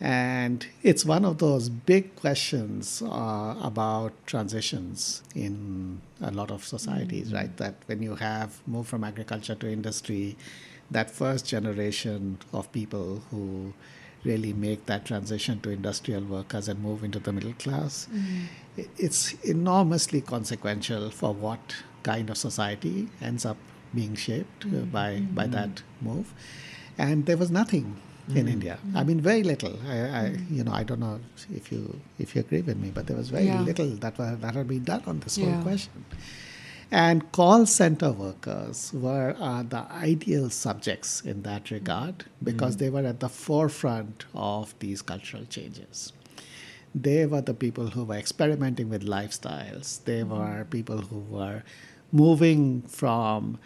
[0.00, 7.32] and it's one of those big questions uh, about transitions in a lot of societies,
[7.32, 7.56] right?
[7.56, 10.36] That when you have moved from agriculture to industry,
[10.90, 13.72] that first generation of people who
[14.24, 18.48] really make that transition to industrial workers and move into the middle class, i-
[18.96, 23.56] it's enormously consequential for what kind of society ends up
[23.94, 26.32] being shaped uh, by, by that move.
[26.96, 27.96] And there was nothing
[28.34, 28.78] in India.
[28.94, 29.78] I mean, very little.
[29.88, 31.18] I, I, you know, I don't know
[31.54, 33.60] if you if you agree with me, but there was very Yeah.
[33.70, 35.46] little that were that had been done on this Yeah.
[35.46, 36.04] whole question.
[36.90, 43.04] And call center workers were uh, the ideal subjects in that regard because they were
[43.04, 46.12] at the forefront of these cultural changes.
[46.94, 50.04] They were the people who were experimenting with lifestyles.
[50.04, 50.30] They mm-hmm.
[50.30, 51.62] were people who were
[52.12, 53.58] moving from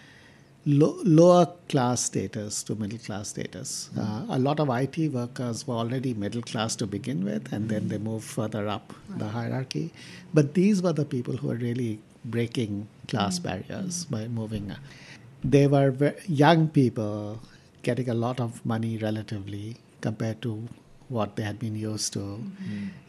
[0.67, 3.91] lo- lower class status to middle class status.
[3.95, 4.31] Mm-hmm.
[4.31, 7.89] Uh, a lot of IT workers were already middle class to begin with, and then
[7.89, 8.05] they mm-hmm.
[8.05, 9.93] moved further up the hierarchy.
[10.35, 14.75] But these were the people who were really breaking class barriers by moving.
[15.45, 17.41] They were ve- young people
[17.83, 20.69] getting a lot of money relatively compared to
[21.17, 22.25] what they had been used to.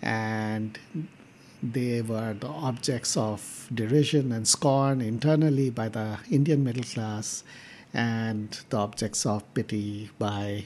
[0.01, 0.77] And
[1.75, 3.39] they were the objects of
[3.73, 7.43] derision and scorn internally by the Indian middle class
[7.93, 10.65] and the objects of pity by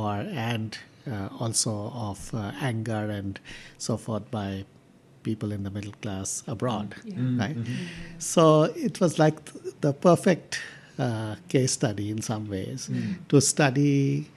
[0.00, 0.14] or
[0.50, 0.78] and
[1.12, 3.38] uh, also of uh, anger and
[3.78, 4.64] so forth by
[5.22, 6.88] people in the middle class abroad
[7.42, 7.56] right?
[8.18, 10.60] So it was like th- the perfect
[10.98, 12.90] uh, case study in some ways
[13.28, 14.28] to study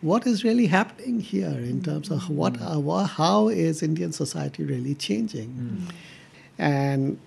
[0.00, 4.94] what is really happening here in terms of what, uh, how is Indian society really
[4.94, 5.94] changing, mm.
[6.58, 7.18] and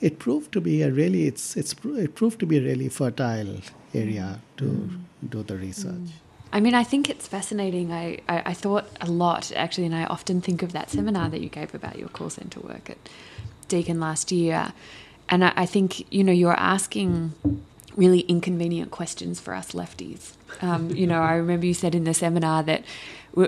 [0.00, 3.56] it proved to be a really it's it's it proved to be a really fertile
[3.92, 4.98] area to mm.
[5.28, 6.10] do the research.
[6.52, 7.92] I mean, I think it's fascinating.
[7.92, 11.40] I, I, I thought a lot, actually, and I often think of that seminar that
[11.40, 12.98] you gave about your call centre work at
[13.66, 14.72] Deakin last year.
[15.28, 17.32] And I, I think, you know, you're asking
[17.96, 20.32] really inconvenient questions for us lefties.
[20.60, 22.84] Um, you know, I remember you said in the seminar that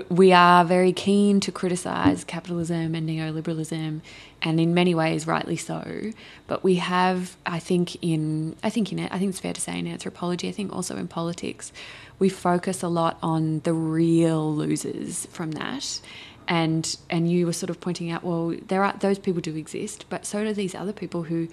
[0.09, 4.01] we are very keen to criticise capitalism and neoliberalism,
[4.41, 6.11] and in many ways, rightly so.
[6.45, 9.79] But we have, I think, in I think in I think it's fair to say
[9.79, 11.71] in anthropology, I think also in politics,
[12.19, 16.01] we focus a lot on the real losers from that.
[16.49, 20.05] And and you were sort of pointing out, well, there are those people do exist,
[20.09, 21.47] but so do these other people who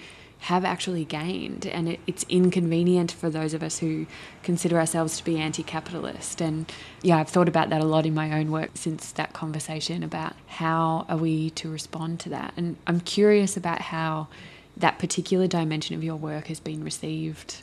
[0.44, 4.06] have actually gained, and it, it's inconvenient for those of us who
[4.42, 6.42] consider ourselves to be anti-capitalist.
[6.42, 6.70] And
[7.00, 10.34] yeah, I've thought about that a lot in my own work since that conversation about
[10.46, 12.52] how are we to respond to that.
[12.58, 14.28] And I'm curious about how
[14.76, 17.62] that particular dimension of your work has been received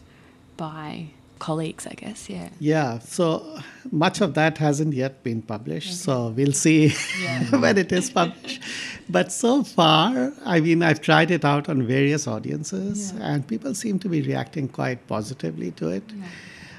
[0.57, 1.11] by
[1.41, 2.29] colleagues, I guess.
[2.29, 2.49] Yeah.
[2.59, 3.59] Yeah, so
[3.91, 6.11] much of that hasn't yet been published, mm-hmm.
[6.11, 6.89] so we'll see
[7.63, 8.61] when it is published.
[9.09, 13.33] But so far, I mean, I've tried it out on various audiences, Yeah.
[13.33, 16.03] and people seem to be reacting quite positively to it.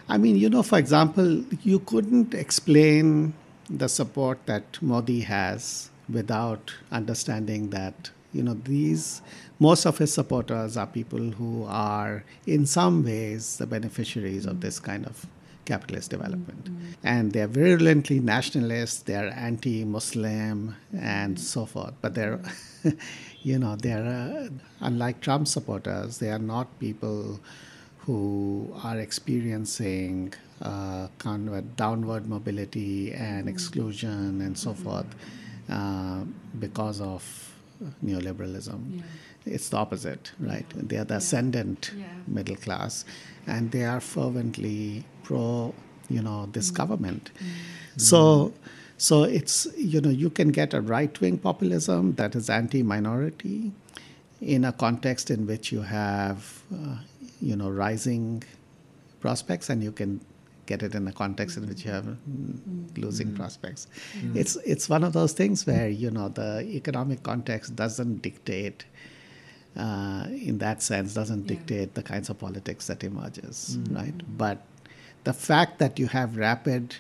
[0.09, 1.29] I mean, you know, for example,
[1.63, 3.35] you couldn't explain
[3.69, 9.23] the support that Modi has without understanding that, you know, these,
[9.63, 14.81] most of his supporters are people who are in some ways the beneficiaries of this
[14.81, 15.27] kind of
[15.65, 16.69] capitalist development.
[17.05, 20.75] And they're virulently nationalist, they're anti Muslim,
[21.21, 21.95] and so forth.
[22.01, 22.41] But they're,
[23.43, 24.49] you know, they're, uh,
[24.81, 27.39] unlike Trump supporters, they are not people
[27.99, 35.07] who are experiencing uh, kind of downward mobility and exclusion and so forth
[35.71, 36.25] uh,
[36.59, 37.23] because of
[38.05, 39.03] neoliberalism.
[39.45, 40.67] It's the opposite, right?
[40.77, 41.93] They are the ascendant
[42.27, 43.05] middle class,
[43.47, 45.75] and they are fervently pro,
[46.09, 47.31] you know, this government.
[47.97, 48.53] So,
[48.97, 53.73] so it's you know you can get a right wing populism that is anti-minority
[54.41, 56.97] in a context in which you have uh,
[57.41, 58.43] you know rising
[59.21, 60.21] prospects, and you can
[60.67, 63.89] get it in a context in which you have mm, losing prospects.
[64.35, 68.85] It's it's one of those things where you know the economic context doesn't dictate
[69.77, 71.57] uh, in that sense doesn't Yeah.
[71.57, 73.97] dictate the kinds of politics that emerges, mm-hmm.
[73.97, 74.39] right?
[74.39, 74.59] But
[75.25, 76.97] the fact that you have rapid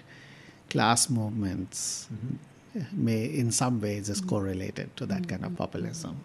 [0.70, 3.04] class movements mm-hmm.
[3.04, 4.28] may, in some ways, is mm-hmm.
[4.28, 6.16] correlated to that kind of populism.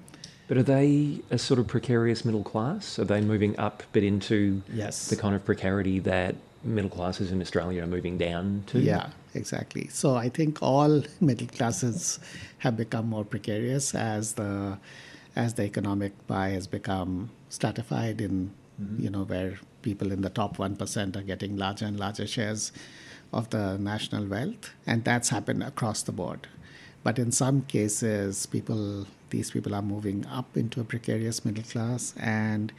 [0.47, 2.97] But are they a sort of precarious middle class?
[2.99, 5.09] Are they moving up but into Yes.
[5.09, 8.79] the kind of precarity that middle classes in Australia are moving down to?
[8.79, 9.87] Yeah, exactly.
[9.89, 12.19] So I think all middle classes
[12.59, 14.77] have become more precarious as the
[15.37, 19.03] as the economic pie has become stratified in mm-hmm.
[19.03, 22.71] you know where people in the top one percent are getting larger and larger shares
[23.31, 26.47] of the national wealth, and that's happened across the board.
[27.03, 32.13] But in some cases, people these people are moving up into a precarious middle class
[32.17, 32.71] and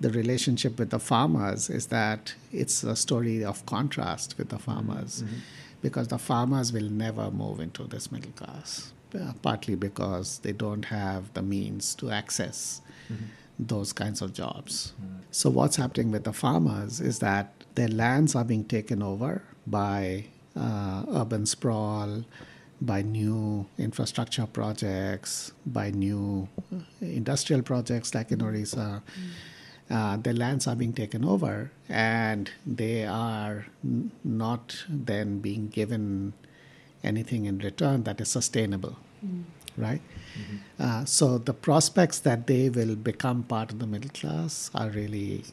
[0.00, 5.22] the relationship with the farmers is that it's a story of contrast with the farmers.
[5.22, 5.36] Mm-hmm.
[5.80, 10.86] Because the farmers will never move into this middle class uh, partly because they don't
[10.86, 12.80] have the means to access
[13.58, 14.92] those kinds of jobs.
[15.30, 20.26] So what's happening with the farmers is that their lands are being taken over by
[20.56, 22.24] uh, urban sprawl
[22.80, 29.02] by new infrastructure projects, by new uh, industrial projects like in Orissa.
[29.90, 36.32] Uh, their lands are being taken over and they are n- not then being given
[37.04, 39.42] anything in return that is sustainable, mm-hmm.
[39.82, 40.00] right?
[40.38, 40.82] Mm-hmm.
[40.82, 45.44] Uh, so the prospects that they will become part of the middle class are really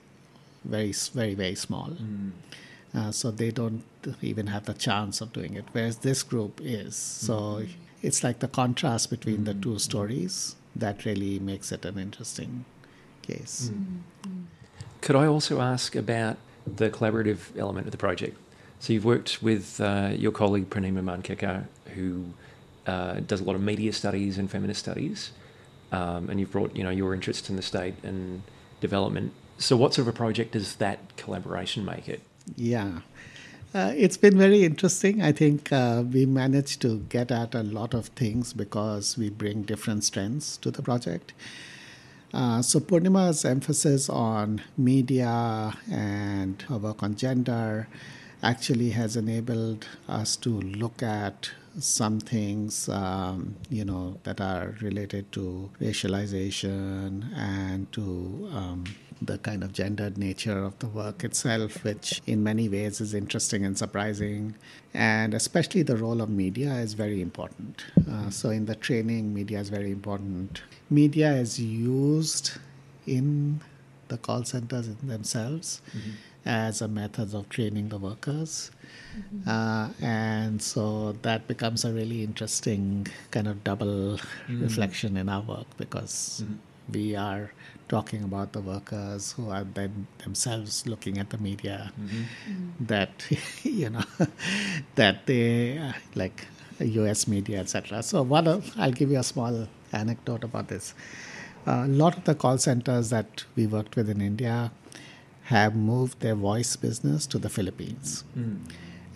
[0.64, 1.89] very, very, very small.
[1.89, 2.32] Mm.
[2.93, 3.84] Uh, so they don't
[4.22, 6.95] even have the chance of doing it, whereas this group is.
[6.95, 7.72] So mm-hmm.
[8.02, 12.66] it's like the contrast between the two stories that really makes it an interesting
[13.22, 13.72] case.
[15.02, 18.38] Could I also ask about the collaborative element of the project?
[18.82, 22.26] So you've worked with uh, your colleague Purnima Mankekar, who
[22.88, 25.32] uh, does a lot of media studies and feminist studies,
[25.92, 28.42] um, and you've brought you know your interest in the state and
[28.80, 29.34] development.
[29.60, 32.22] So what sort of a project does that collaboration make it?
[32.56, 33.02] Yeah.
[33.72, 35.22] Uh, it's been very interesting.
[35.22, 39.62] I think uh, we managed to get at a lot of things because we bring
[39.62, 41.34] different strengths to the project.
[42.34, 47.88] Uh, so Purnima's emphasis on media and her work on gender
[48.44, 55.32] actually has enabled us to look at some things, um, you know, that are related
[55.32, 58.84] to racialization and to um,
[59.22, 63.64] the kind of gendered nature of the work itself, which in many ways is interesting
[63.64, 64.56] and surprising.
[64.94, 67.86] And especially the role of media is very important.
[68.10, 70.64] Uh, so, in the training, media is very important.
[70.89, 72.52] Media is used
[73.08, 73.62] in
[74.10, 75.82] the call centers themselves
[76.46, 78.72] as a method of training the workers.
[79.16, 79.50] Mm-hmm.
[79.50, 84.62] Uh, and so that becomes a really interesting kind of double mm.
[84.62, 86.56] reflection in our work because mm-hmm.
[86.94, 87.52] we are
[87.89, 92.86] talking about the workers who are then themselves looking at the media mm-hmm.
[92.86, 93.26] that
[93.64, 94.04] you know
[94.96, 96.48] that they uh, like
[96.80, 98.02] US media etc.
[98.02, 100.94] So one of, I'll give you a small anecdote about this.
[101.68, 104.72] a lot of the call centers that we worked with in India
[105.52, 108.24] have moved their voice business to the Philippines.
[108.34, 108.56] Hmm.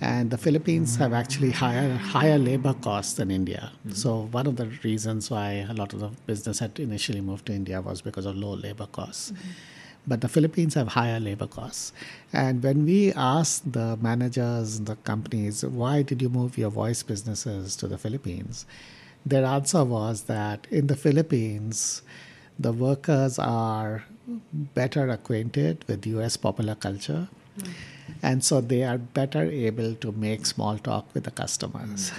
[0.01, 3.71] And the Philippines have actually higher higher labor costs than India.
[3.83, 3.91] Hmm.
[3.91, 7.53] So one of the reasons why a lot of the business had initially moved to
[7.61, 9.29] India was because of low labor costs.
[9.29, 9.55] Hmm.
[10.07, 11.93] but the Philippines have higher labor costs.
[12.31, 17.01] And when we asked the managers and the companies, why did you move your voice
[17.11, 18.65] businesses to the Philippines?
[19.25, 22.03] Their answer was that in the Philippines,
[22.59, 24.05] the workers are
[24.73, 27.27] better acquainted with US popular culture.
[27.59, 27.69] Mm.
[28.21, 32.11] And so they are better able to make small talk with the customers.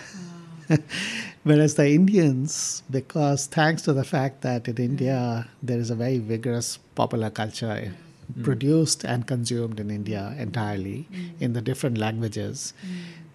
[0.69, 0.83] Mm.
[1.45, 6.19] Whereas the Indians, because thanks to the fact that in India there is a very
[6.19, 7.93] vigorous popular culture
[8.33, 8.45] mm.
[8.45, 11.31] produced and consumed in India entirely mm.
[11.41, 12.73] in the different languages.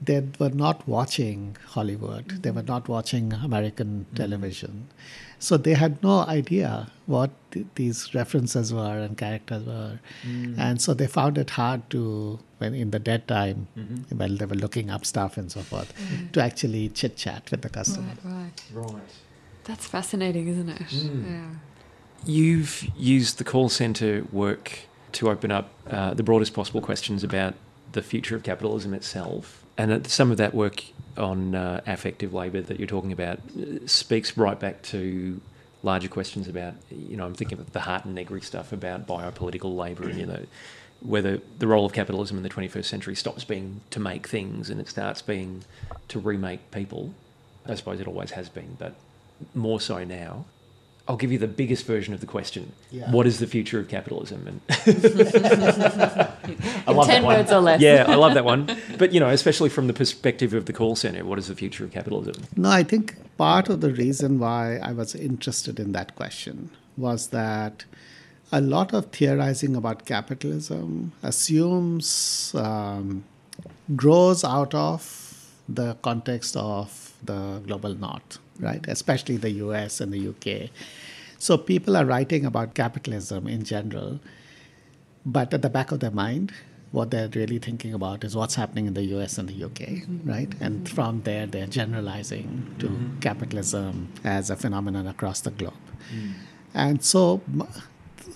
[0.01, 4.87] They were not watching Hollywood, they were not watching American television.
[5.37, 9.99] So they had no idea what th- these references were and characters were.
[10.23, 10.57] Mm.
[10.57, 14.17] And so they found it hard to, when in the dead time, mm-hmm.
[14.17, 16.31] while they were looking up stuff and so forth, mm.
[16.31, 18.13] to actually chit chat with the customer.
[18.23, 18.91] Right, right.
[18.93, 19.01] Right.
[19.63, 20.81] That's fascinating, isn't it?
[20.81, 21.25] Mm.
[21.25, 21.49] Yeah.
[22.25, 24.79] You've used the call centre work
[25.13, 27.55] to open up uh, the broadest possible questions about
[27.93, 29.60] the future of capitalism itself.
[29.77, 30.83] And some of that work
[31.17, 35.41] on uh, affective labour that you're talking about uh, speaks right back to
[35.83, 39.75] larger questions about, you know, I'm thinking of the Hardt and Negri stuff about biopolitical
[39.75, 40.45] labour and, you know,
[41.01, 44.79] whether the role of capitalism in the 21st century stops being to make things and
[44.79, 45.63] it starts being
[46.07, 47.13] to remake people.
[47.65, 48.93] I suppose it always has been, but
[49.55, 50.45] more so now.
[51.11, 52.71] I'll give you the biggest version of the question.
[52.89, 53.11] Yeah.
[53.11, 54.47] What is the future of capitalism?
[54.47, 54.61] And
[56.87, 57.35] I love Ten that one.
[57.35, 57.81] words or less.
[57.81, 58.77] Yeah, I love that one.
[58.97, 61.83] But you know, especially from the perspective of the call center, what is the future
[61.83, 62.35] of capitalism?
[62.55, 67.27] No, I think part of the reason why I was interested in that question was
[67.27, 67.83] that
[68.53, 73.25] a lot of theorizing about capitalism assumes um,
[73.97, 75.01] grows out of
[75.67, 78.85] the context of the global north right?
[78.87, 80.69] Especially the US and the UK.
[81.41, 84.19] So people are writing about capitalism in general,
[85.25, 86.51] but at the back of their mind,
[86.91, 90.29] what they're really thinking about is what's happening in the US and the UK, mm-hmm.
[90.29, 90.53] right?
[90.59, 93.19] And from there, they're generalizing to mm-hmm.
[93.21, 95.73] capitalism as a phenomenon across the globe.
[96.15, 96.33] Mm.
[96.75, 97.41] And so,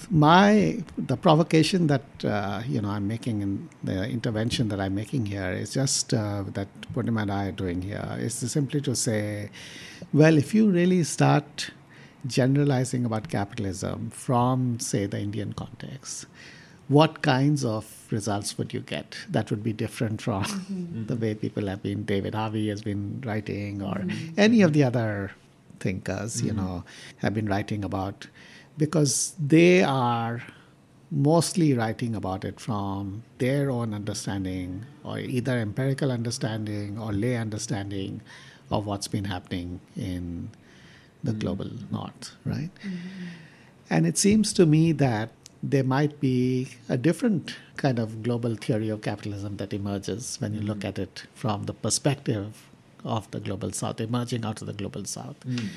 [0.09, 5.27] my the provocation that uh, you know I'm making in the intervention that I'm making
[5.27, 8.95] here is just uh, that Purnima and I are doing here is to simply to
[8.95, 9.51] say,
[10.11, 11.69] well, if you really start
[12.27, 16.25] generalizing about capitalism from say the Indian context,
[16.87, 21.05] what kinds of results would you get that would be different from mm-hmm.
[21.07, 24.33] the way people have been David Harvey has been writing or mm-hmm.
[24.37, 25.31] any of the other
[25.79, 26.47] thinkers mm-hmm.
[26.47, 26.83] you know
[27.17, 28.27] have been writing about
[28.77, 30.43] because they are
[31.11, 38.21] mostly writing about it from their own understanding or either empirical understanding or lay understanding
[38.71, 40.49] of what's been happening in
[41.25, 41.39] the mm-hmm.
[41.39, 42.69] global north, right?
[42.83, 43.25] Mm-hmm.
[43.89, 45.29] And it seems to me that
[45.61, 50.61] there might be a different kind of global theory of capitalism that emerges when you
[50.61, 50.87] look mm-hmm.
[50.87, 52.67] at it from the perspective
[53.03, 55.39] of the global south, emerging out of the global south.
[55.41, 55.67] Mm.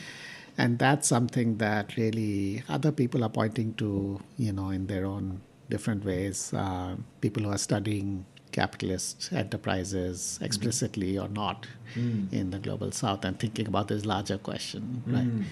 [0.57, 5.41] And that's something that really other people are pointing to, you know, in their own
[5.71, 6.53] different ways.
[6.53, 8.25] Uh, people who are studying
[8.61, 10.45] capitalist enterprises mm-hmm.
[10.49, 11.25] explicitly mm.
[11.25, 12.33] or not mm.
[12.33, 15.27] in the global south and thinking about this larger question, right?
[15.27, 15.43] Mm-hmm.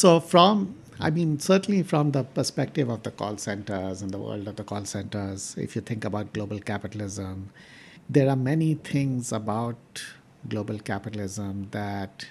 [0.00, 4.46] So, from I mean, certainly from the perspective of the call centers and the world
[4.46, 7.50] of the call centers, if you think about global capitalism,
[8.08, 10.04] there are many things about
[10.48, 12.26] global capitalism that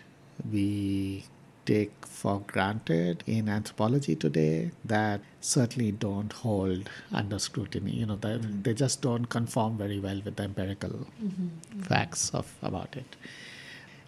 [0.52, 1.26] we
[1.66, 7.92] take for granted in anthropology today that certainly don't hold under scrutiny.
[7.92, 8.62] You know, that mm-hmm.
[8.62, 11.28] they just don't conform very well with the empirical mm-hmm.
[11.28, 11.82] mm-hmm.
[11.82, 13.16] facts of about it.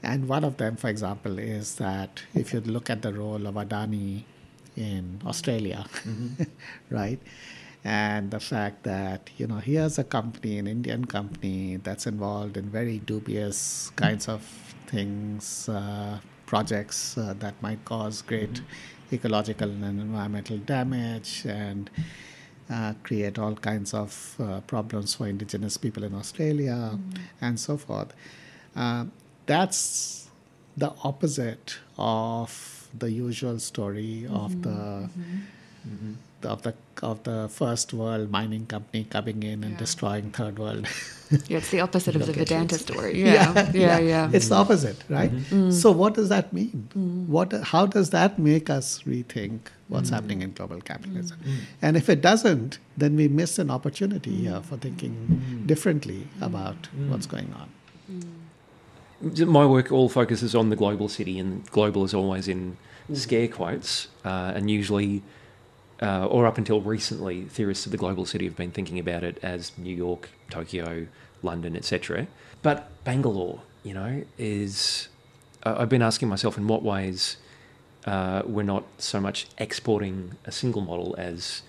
[0.03, 3.55] And one of them, for example, is that if you look at the role of
[3.55, 4.23] Adani
[4.75, 6.43] in Australia, mm-hmm.
[6.89, 7.19] right?
[7.83, 12.69] And the fact that, you know, here's a company, an Indian company that's involved in
[12.69, 14.41] very dubious kinds of
[14.87, 19.15] things, uh, projects uh, that might cause great mm-hmm.
[19.15, 21.89] ecological and environmental damage and
[22.69, 27.21] uh, create all kinds of uh, problems for indigenous people in Australia mm-hmm.
[27.41, 28.13] and so forth.
[28.75, 29.05] Uh,
[29.45, 30.29] that's
[30.77, 34.35] the opposite of the usual story mm-hmm.
[34.35, 35.09] of the.
[36.45, 36.53] Mm-hmm.
[36.53, 36.73] mm-hmm of the
[37.05, 39.77] of the first world mining company coming in and yeah.
[39.77, 40.87] destroying third world.
[41.47, 43.21] yeah, it's the opposite of the Vedanta story.
[43.21, 43.99] Yeah, yeah, yeah.
[43.99, 44.29] yeah.
[44.31, 45.31] It's the opposite, right?
[45.31, 45.71] Mm-hmm.
[45.71, 46.89] So what does that mean?
[46.95, 47.27] Mm.
[47.27, 47.51] What?
[47.51, 50.13] How does that make us rethink what's mm.
[50.13, 51.37] happening in global capitalism?
[51.43, 51.57] Mm.
[51.81, 57.25] And if it doesn't, then we miss an opportunity here for thinking differently about what's
[57.25, 57.69] going on.
[59.47, 62.77] My work all focuses on the global city, and global is always in
[63.13, 65.23] scare quotes, uh, and usually
[66.01, 69.39] uh, or up until recently, theorists of the global city have been thinking about it
[69.41, 71.07] as New York, Tokyo,
[71.41, 72.27] London, etc.
[72.61, 75.07] But Bangalore, you know, is.
[75.63, 77.37] Uh, I've been asking myself in what ways
[78.05, 81.63] uh, we're not so much exporting a single model as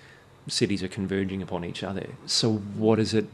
[0.49, 2.09] cities are converging upon each other.
[2.27, 3.27] So, what is it?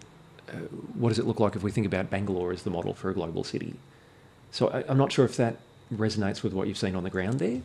[0.49, 0.57] Uh,
[0.95, 3.15] what does it look like if we think about Bangalore as the model for a
[3.15, 3.75] global city?
[4.51, 5.57] So, I, I'm not sure if that
[5.93, 7.63] resonates with what you've seen on the ground there.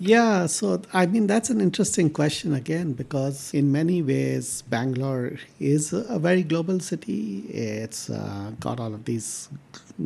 [0.00, 5.92] Yeah, so I mean, that's an interesting question again, because in many ways, Bangalore is
[5.92, 7.46] a very global city.
[7.48, 9.48] It's uh, got all of these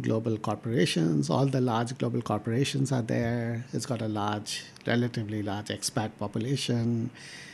[0.02, 3.64] global corporations, all the large global corporations are there.
[3.72, 7.10] It's got a large, relatively large expat population.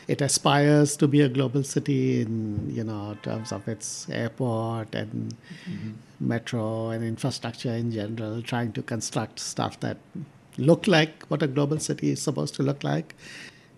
[0.09, 5.35] It aspires to be a global city in, you know, terms of its airport and
[5.67, 5.93] mm-hmm.
[6.21, 9.99] metro and infrastructure in general, trying to construct stuff that
[10.57, 13.15] look like what a global city is supposed to look like.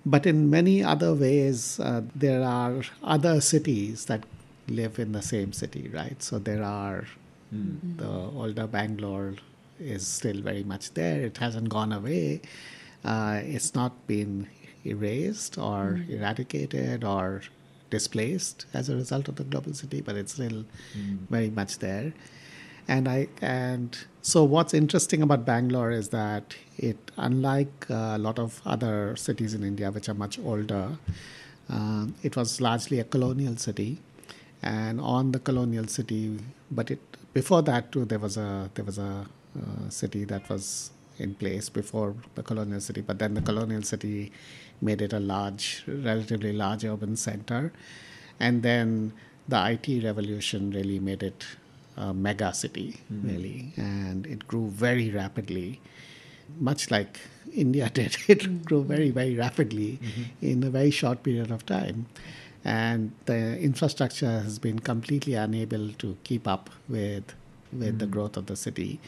[0.05, 4.25] But in many other ways, uh, there are other cities that
[4.69, 6.23] live in the same city, right?
[6.23, 7.07] So there are
[7.53, 7.97] mm.
[7.97, 9.35] the older Bangalore
[9.81, 11.21] is still very much there.
[11.21, 12.41] It hasn't gone away.
[13.05, 14.49] Uh, it's not been
[14.85, 16.09] erased or mm.
[16.11, 17.43] eradicated or
[17.91, 20.65] displaced as a result of the global city, but it's still
[20.97, 21.19] mm.
[21.31, 22.13] very much there.
[22.89, 28.61] And I and so what's interesting about Bangalore is that it, unlike a lot of
[28.65, 30.99] other cities in India, which are much older,
[31.69, 33.99] uh, it was largely a colonial city,
[34.63, 36.39] and on the colonial city,
[36.71, 37.01] but it
[37.35, 39.27] before that too, there was a there was a
[39.57, 44.31] uh, city that was in place before the colonial city, but then the colonial city
[44.81, 47.73] made it a large, relatively large urban center,
[48.39, 49.13] and then
[49.49, 51.47] the IT revolution really made it
[51.97, 53.29] a mega city, mm-hmm.
[53.29, 55.81] really, and it grew very rapidly,
[56.61, 57.21] much like
[57.53, 58.17] India did.
[58.29, 58.63] It mm-hmm.
[58.65, 60.47] grew very, very rapidly mm-hmm.
[60.47, 62.07] in a very short period of time.
[62.65, 67.33] And the infrastructure has been completely unable to keep up with,
[67.73, 68.13] with the mm-hmm.
[68.13, 68.99] growth of the city.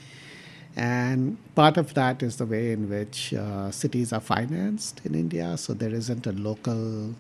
[0.77, 5.57] And part of that is the way in which uh, cities are financed in India.
[5.57, 7.15] So there isn't a local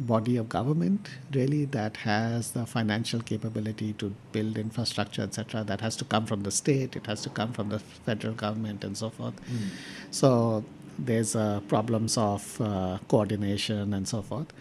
[0.00, 5.96] body of government really that has the financial capability to build infrastructure etc that has
[5.96, 9.08] to come from the state it has to come from the federal government and so
[9.08, 9.68] forth mm.
[10.10, 10.64] so
[10.98, 14.52] there's uh, problems of uh, coordination and so forth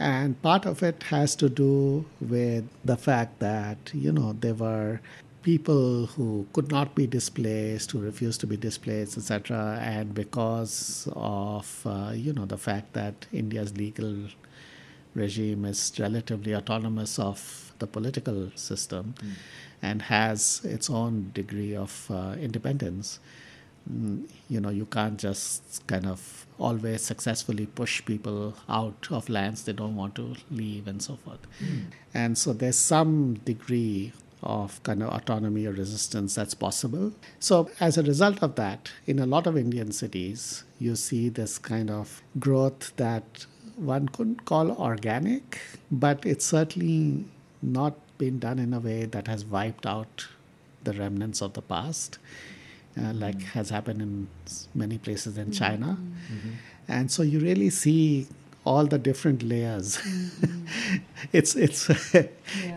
[0.00, 5.00] and part of it has to do with the fact that you know there were
[5.42, 9.78] people who could not be displaced, who refused to be displaced, etc.
[9.82, 14.28] And because of uh, you know the fact that India's legal
[15.14, 19.32] regime is relatively autonomous of the political system mm.
[19.82, 23.18] and has its own degree of uh, independence.
[23.90, 29.64] Mm, you know, you can't just kind of always successfully push people out of lands
[29.64, 31.40] they don't want to leave and so forth.
[31.62, 31.84] Mm.
[32.12, 37.12] And so there's some degree of kind of autonomy or resistance that's possible.
[37.38, 41.58] So, as a result of that, in a lot of Indian cities, you see this
[41.58, 43.46] kind of growth that
[43.76, 45.60] one couldn't call organic,
[45.90, 47.24] but it's certainly
[47.62, 50.26] not been done in a way that has wiped out
[50.84, 52.18] the remnants of the past,
[52.98, 53.46] uh, like mm-hmm.
[53.46, 54.28] has happened in
[54.74, 55.98] many places in China.
[55.98, 56.50] Mm-hmm.
[56.88, 58.26] And so you really see
[58.64, 59.96] all the different layers.
[59.96, 60.96] Mm-hmm.
[61.32, 62.26] it's it's yeah.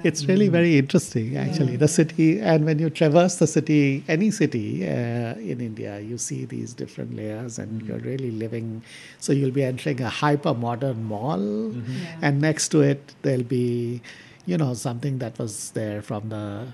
[0.04, 0.54] it's really mm-hmm.
[0.54, 1.74] very interesting actually.
[1.74, 1.78] Yeah.
[1.80, 6.46] The city, and when you traverse the city, any city uh, in India, you see
[6.46, 7.88] these different layers, and mm-hmm.
[7.88, 8.82] you're really living.
[9.20, 11.92] So you'll be entering a hyper modern mall, mm-hmm.
[11.92, 12.18] yeah.
[12.22, 14.02] and next to it there'll be,
[14.46, 16.68] you know, something that was there from the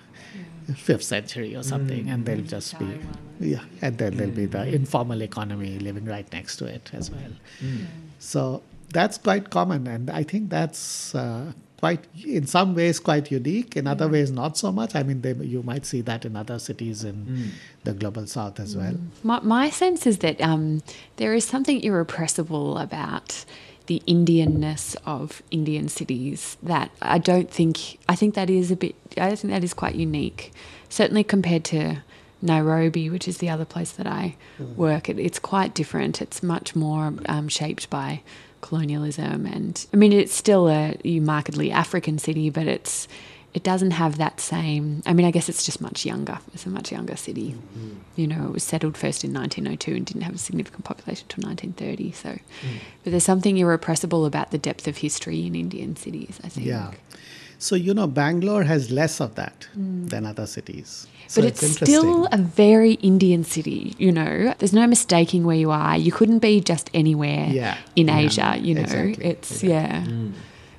[0.75, 2.13] fifth century or something, mm.
[2.13, 2.99] and they'll just be
[3.39, 7.31] yeah, and then there'll be the informal economy living right next to it as well.
[7.61, 7.85] Mm.
[8.19, 8.61] So
[8.91, 13.77] that's quite common, and I think that's uh, quite, in some ways, quite unique.
[13.77, 14.95] In other ways, not so much.
[14.95, 17.49] I mean, they, you might see that in other cities in mm.
[17.83, 18.95] the global south as well.
[19.23, 20.81] My, my sense is that um,
[21.17, 23.45] there is something irrepressible about
[23.85, 28.95] the Indianness of Indian cities that I don't think I think that is a bit
[29.17, 30.51] I think that is quite unique.
[30.89, 32.03] Certainly compared to
[32.39, 34.75] Nairobi, which is the other place that I mm.
[34.75, 36.21] work, it, it's quite different.
[36.21, 38.21] It's much more um, shaped by
[38.61, 43.07] colonialism and I mean it's still a markedly African city but it's
[43.53, 46.69] it doesn't have that same I mean I guess it's just much younger it's a
[46.69, 47.97] much younger city mm-hmm.
[48.15, 51.49] you know it was settled first in 1902 and didn't have a significant population until
[51.49, 52.79] 1930 so mm.
[53.03, 56.91] but there's something irrepressible about the depth of history in Indian cities I think yeah
[57.61, 61.07] So, you know, Bangalore has less of that than other cities.
[61.29, 64.55] So but it's, still a very Indian city, you know.
[64.57, 65.95] There's no mistaking where you are.
[65.95, 67.77] You couldn't be just anywhere Yeah.
[67.95, 68.17] in Yeah.
[68.17, 68.81] Asia, you know.
[68.81, 69.25] Exactly.
[69.25, 70.05] It's yeah.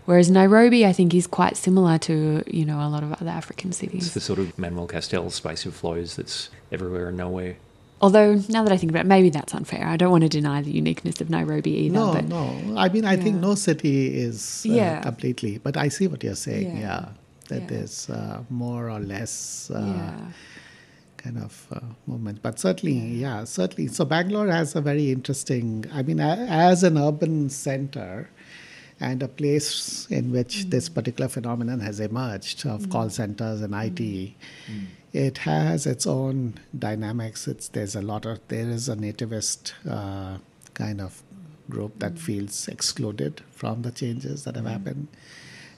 [0.07, 3.71] Whereas Nairobi, I think, is quite similar to you know a lot of other African
[3.71, 4.07] cities.
[4.07, 7.55] It's the sort of Manuel Castells space of flows that's everywhere and nowhere.
[8.03, 9.87] Although now that I think about it, maybe that's unfair.
[9.87, 11.95] I don't want to deny the uniqueness of Nairobi either.
[11.95, 12.45] No, but no.
[12.77, 15.01] I mean, I think no city is uh, Yeah.
[15.01, 16.77] completely, but I see what you're saying.
[16.79, 16.81] Yeah.
[16.81, 17.05] Yeah.
[17.51, 17.67] That Yeah.
[17.73, 19.35] there's uh, more or less
[19.75, 20.33] uh, yeah.
[21.23, 22.39] kind of uh, movement.
[22.43, 23.89] But certainly, yeah, certainly.
[23.89, 28.31] So Bangalore has a very interesting, I mean, a- as an urban center
[29.01, 34.35] and a place in which this particular phenomenon has emerged of call centers and IT,
[35.13, 37.49] it has its own dynamics.
[37.49, 40.39] It's there's a lot of there is a nativist uh,
[40.75, 41.23] kind of
[41.69, 45.09] group that feels excluded from the changes that have happened.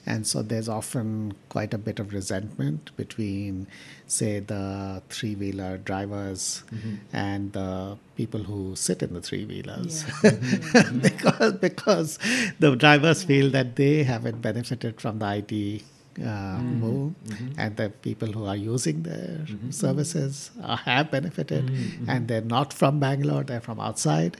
[0.05, 3.67] And so there's often quite a bit of resentment between,
[4.05, 6.95] say, the three wheeler drivers mm-hmm.
[7.13, 10.03] and the people who sit in the three wheelers.
[10.23, 10.99] Mm-hmm.
[10.99, 12.19] because, because
[12.59, 15.83] the drivers feel that they haven't benefited from the IT
[16.19, 16.79] uh, mm-hmm.
[16.79, 17.13] move,
[17.57, 21.71] and the people who are using their services uh, have benefited,
[22.07, 24.37] and they're not from Bangalore, they're from outside,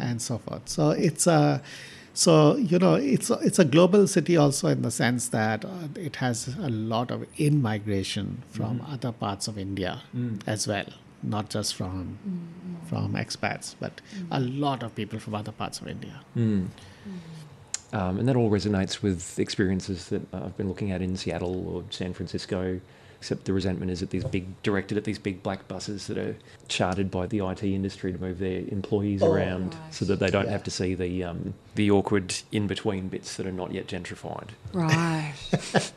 [0.00, 0.68] and so forth.
[0.68, 1.62] So it's a
[2.18, 5.86] so you know it's a, it's a global city also in the sense that uh,
[5.94, 8.92] it has a lot of in migration from mm.
[8.92, 10.40] other parts of India mm.
[10.44, 10.86] as well,
[11.22, 12.88] not just from mm.
[12.88, 14.00] from expats, but
[14.32, 16.20] a lot of people from other parts of India.
[17.92, 21.84] Um, and that all resonates with experiences that I've been looking at in Seattle or
[21.90, 22.80] San Francisco.
[23.20, 26.36] Except the resentment is at these big, directed at these big black buses that are
[26.68, 30.48] chartered by the IT industry to move their employees Oh, around, so that they don't
[30.48, 34.50] have to see the um, the awkward in between bits that are not yet gentrified.
[34.72, 35.34] Right.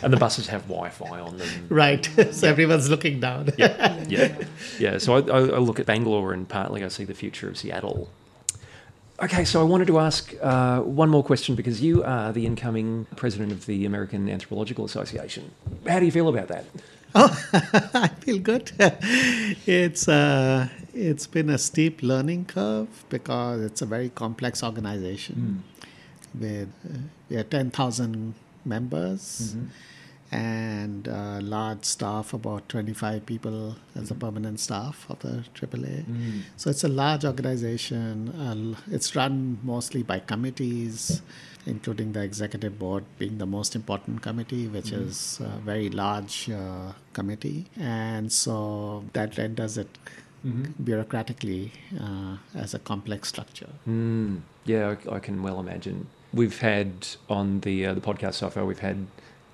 [0.00, 1.48] And the buses have Wi-Fi on them.
[1.68, 2.08] Right.
[2.30, 3.48] so everyone's looking down.
[3.58, 4.44] Yeah, yeah,
[4.78, 4.98] yeah.
[4.98, 8.08] So I, I, I look at Bangalore, and partly I see the future of Seattle.
[9.20, 13.04] Okay, so I wanted to ask uh, one more question because you are the incoming
[13.16, 15.50] president of the American Anthropological Association.
[15.88, 16.64] How do you feel about that?
[17.16, 18.70] I feel good.
[19.66, 25.64] it's uh, it's been a steep learning curve because it's a very complex organization
[26.38, 26.98] with uh,
[27.28, 29.56] we have ten thousand members
[30.30, 36.04] and a large staff, about twenty five people as a permanent staff of the AAA.
[36.56, 38.28] So it's a large organization.
[38.30, 41.22] Uh, it's run mostly by committees,
[41.66, 46.92] including the executive board being the most important committee, which is a very large uh,
[47.12, 47.66] committee.
[47.78, 49.88] And so that renders it
[50.82, 51.70] bureaucratically
[52.00, 53.68] uh, as a complex structure.
[53.88, 56.06] Mm, yeah, I, I can well imagine.
[56.32, 59.06] We've had on the uh, the podcast so far, we've had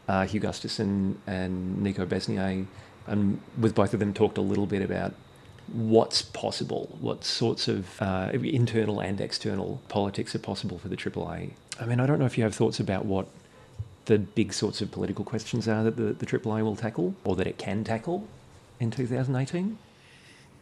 [0.08, 2.66] uh, Hugh Gusterson and Niko Besnier,
[3.06, 5.14] and with both of them talked a little bit about
[5.72, 11.52] what's possible, what sorts of uh, internal and external politics are possible for the AAA.
[11.80, 13.26] I mean, I don't know if you have thoughts about what
[14.04, 17.46] the big sorts of political questions are that the, the AAA will tackle or that
[17.46, 18.26] it can tackle
[18.78, 19.78] in 2018.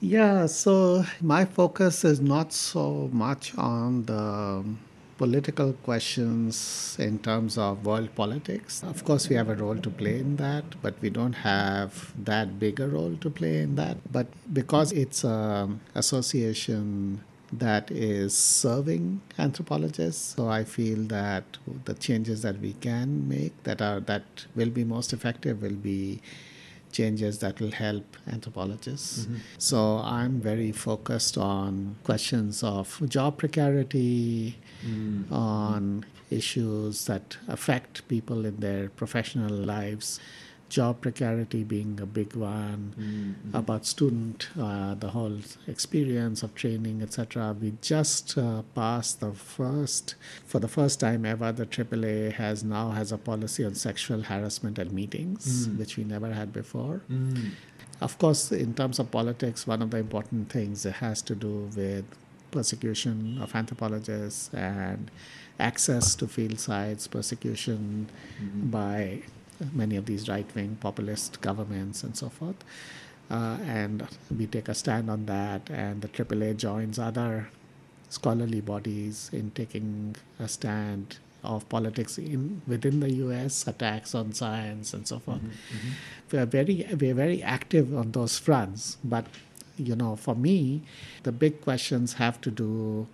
[0.00, 4.64] Yeah, so my focus is not so much on the
[5.22, 8.82] political questions in terms of world politics.
[8.82, 12.58] Of course, we have a role to play in that, but we don't have that
[12.58, 13.98] big a role to play in that.
[14.10, 21.44] But because it's an association that is serving anthropologists, so I feel that
[21.84, 26.20] the changes that we can make that are that will be most effective will be
[26.90, 29.20] changes that will help anthropologists.
[29.20, 29.36] Mm-hmm.
[29.58, 34.58] So I'm very focused on questions of job precarity,
[35.30, 40.18] on issues that affect people in their professional lives.
[40.68, 42.94] Job precarity being a big one,
[43.52, 47.54] about student, uh, the whole experience of training, etc.
[47.60, 50.14] We just uh, passed the first,
[50.46, 54.78] for the first time ever, the AAA has now has a policy on sexual harassment
[54.78, 57.02] at meetings, which we never had before.
[58.00, 61.68] Of course, in terms of politics, one of the important things it has to do
[61.76, 62.06] with
[62.52, 65.10] persecution of anthropologists and
[65.58, 68.08] access to field sites, persecution
[68.40, 68.70] mm-hmm.
[68.70, 69.22] by
[69.72, 72.62] many of these right wing populist governments and so forth.
[73.30, 77.48] Uh, and we take a stand on that, and the AAA joins other
[78.10, 83.66] scholarly bodies in taking a stand of politics in within the U.S.
[83.66, 85.38] attacks on science and so forth.
[85.38, 85.76] Mm-hmm.
[85.76, 85.90] Mm-hmm.
[86.30, 89.26] We are very we are very active on those fronts, but
[89.76, 90.82] you know, for me,
[91.22, 93.06] the big questions have to do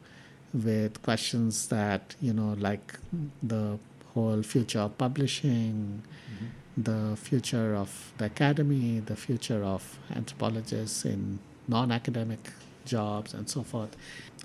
[0.54, 2.94] with questions that you know, like
[3.42, 3.78] the
[4.14, 6.82] whole future of publishing, mm-hmm.
[6.82, 12.50] the future of the academy, the future of anthropologists in non academic
[12.84, 13.96] jobs, and so forth.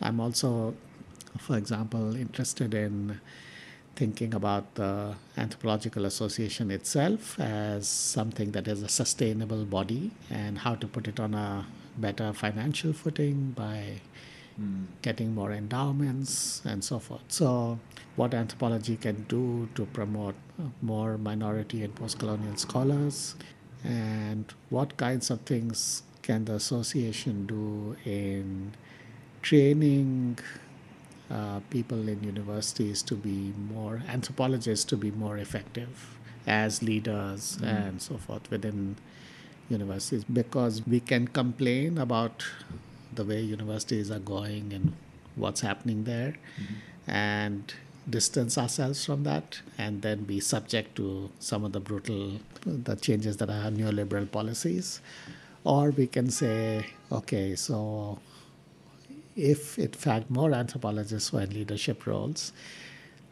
[0.01, 0.75] I'm also,
[1.39, 3.19] for example, interested in
[3.95, 10.73] thinking about the anthropological association itself as something that is a sustainable body and how
[10.75, 11.65] to put it on a
[11.97, 14.01] better financial footing by
[14.55, 14.85] hmm.
[15.01, 17.23] getting more endowments and so forth.
[17.27, 17.79] So,
[18.15, 23.35] what anthropology can do to promote uh, more minority and post colonial scholars,
[23.83, 28.73] and what kinds of things can the association do in
[29.41, 30.39] training
[31.29, 37.65] uh, people in universities to be more anthropologists to be more effective as leaders hmm.
[37.65, 38.95] and so forth within
[39.69, 42.43] universities because we can complain about
[43.13, 44.93] the way universities are going and
[45.35, 47.11] what's happening there mm-hmm.
[47.11, 47.73] and
[48.09, 53.37] distance ourselves from that and then be subject to some of the brutal the changes
[53.37, 54.99] that are neoliberal policies.
[55.63, 58.19] Or we can say okay so
[59.35, 62.51] if in fact more anthropologists were in leadership roles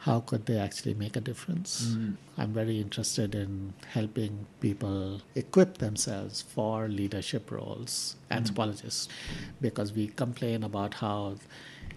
[0.01, 1.85] how could they actually make a difference?
[1.85, 2.41] Mm-hmm.
[2.41, 9.51] I'm very interested in helping people equip themselves for leadership roles, anthropologists, mm-hmm.
[9.61, 11.35] because we complain about how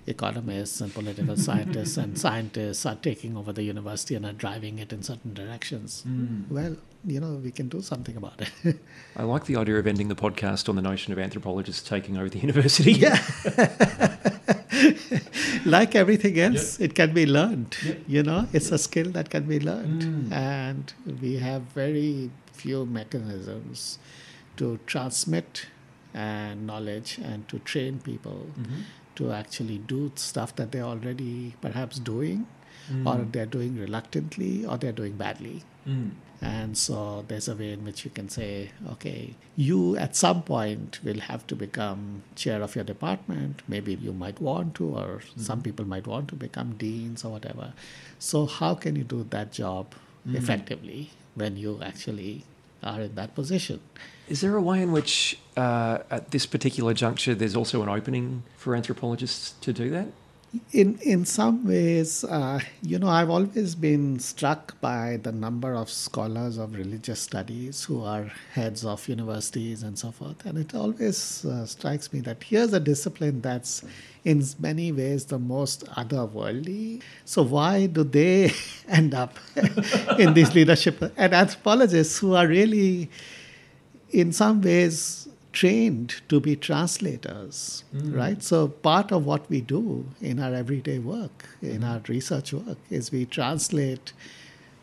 [0.06, 4.92] economists and political scientists and scientists are taking over the university and are driving it
[4.92, 6.02] in certain directions.
[6.02, 6.42] Hmm.
[6.50, 6.76] Well,
[7.06, 8.76] you know, we can do something about it.
[9.16, 12.28] I like the idea of ending the podcast on the notion of anthropologists taking over
[12.28, 12.92] the university.
[12.92, 13.20] Yeah.
[15.66, 17.76] like everything else, it can be learned.
[18.06, 20.02] You know, it's a skill that can be learned.
[20.02, 20.32] Hmm.
[20.32, 23.98] And we have very few mechanisms
[24.56, 25.66] to transmit
[26.14, 28.82] and knowledge and to train people mm-hmm.
[29.16, 32.46] To actually do stuff that they're already perhaps doing
[32.90, 33.06] mm.
[33.06, 35.62] or they're doing reluctantly or they're doing badly.
[35.86, 36.10] Mm.
[36.40, 40.98] And so there's a way in which you can say, okay, you at some point
[41.02, 43.62] will have to become chair of your department.
[43.66, 45.40] Maybe you might want to, or mm-hmm.
[45.40, 47.72] some people might want to become deans or whatever.
[48.18, 49.94] So, how can you do that job
[50.28, 50.34] mm.
[50.34, 52.44] effectively when you actually
[52.82, 53.80] are in that position?
[54.28, 58.42] Is there a way in which, uh, at this particular juncture, there's also an opening
[58.56, 60.08] for anthropologists to do that?
[60.72, 65.90] in in some ways, uh, you know, I've always been struck by the number of
[65.90, 71.44] scholars of religious studies who are heads of universities and so forth, and it always
[71.44, 73.82] uh, strikes me that here's a discipline that's
[74.24, 77.02] in many ways the most otherworldly.
[77.24, 78.52] So why do they
[78.88, 79.36] end up
[80.18, 83.10] in these leadership and anthropologists who are really,
[84.10, 88.12] in some ways, trained to be translators, hmm.
[88.12, 88.42] right?
[88.42, 91.84] So part of what we do in our everyday work, in hmm.
[91.84, 94.12] our research work, is we translate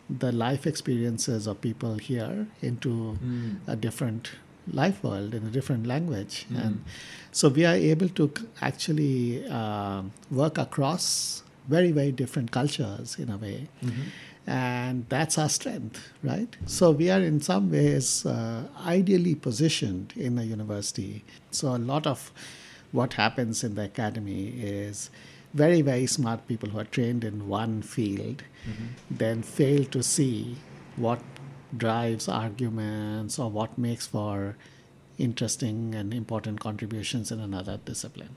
[0.09, 3.55] the life experiences of people here into hmm.
[3.67, 4.31] a different
[4.71, 6.83] life world in a different language, and
[7.31, 13.37] so we are able to actually uh, work across very very different cultures in a
[13.37, 14.01] way mm-hmm.
[14.47, 16.55] And that's our strength, right?
[16.65, 21.23] So we are in some ways uh, ideally positioned in a university.
[21.51, 22.31] So a lot of
[22.91, 25.09] what happens in the academy is
[25.53, 28.43] very, very smart people who are trained in one field
[29.09, 30.55] then fail to see
[30.95, 31.19] what
[31.77, 34.55] drives arguments or what makes for
[35.17, 38.35] interesting and important contributions in another discipline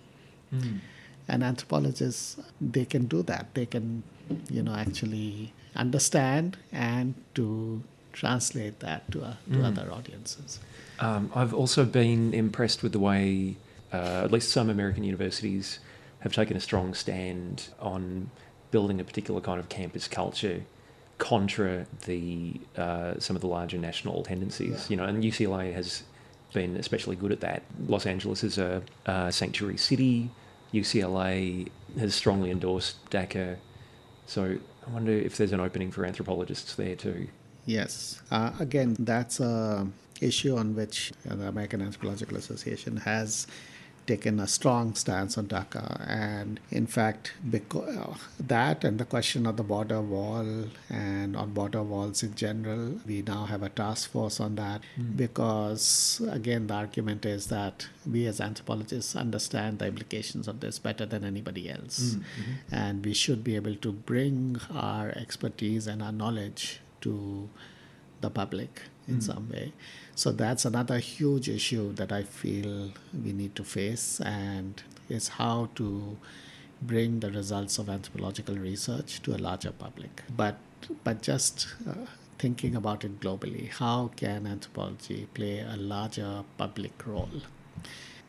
[1.28, 4.02] and anthropologists they can do that they can
[4.50, 10.60] you know actually understand and to translate that to, uh, to other audiences
[11.00, 13.56] Um, I've also been impressed with the way,
[13.92, 15.80] uh, at least some American universities
[16.20, 18.30] have taken a strong stand on
[18.70, 20.62] building a particular kind of campus culture
[21.18, 24.88] contra the uh, some of the larger national tendencies.
[24.90, 26.04] You know, and UCLA has
[26.52, 27.62] been especially good at that.
[27.88, 30.30] Los Angeles is a, a sanctuary city.
[30.72, 31.68] UCLA
[31.98, 33.56] has strongly endorsed DACA.
[34.26, 37.28] So I wonder if there's an opening for anthropologists there too.
[37.66, 38.20] Yes.
[38.30, 39.86] Uh, again, that's a
[40.20, 43.46] issue on which the American Anthropological Association has
[44.06, 46.08] taken a strong stance on DACA.
[46.08, 51.52] And in fact, because uh, that and the question of the border wall and on
[51.52, 55.12] border walls in general, we now have a task force on that hmm.
[55.16, 61.06] because, again, the argument is that we as anthropologists understand the implications of this better
[61.06, 62.14] than anybody else.
[62.14, 62.74] Hmm, hmm.
[62.74, 67.48] And we should be able to bring our expertise and our knowledge to
[68.20, 69.72] the public in some way.
[70.14, 72.92] So that's another huge issue that I feel
[73.24, 76.16] we need to face, and is how to
[76.80, 80.22] bring the results of anthropological research to a larger public.
[80.36, 80.56] But
[81.02, 82.06] but just uh,
[82.38, 83.70] thinking about it globally.
[83.70, 87.42] How can anthropology play a larger public role?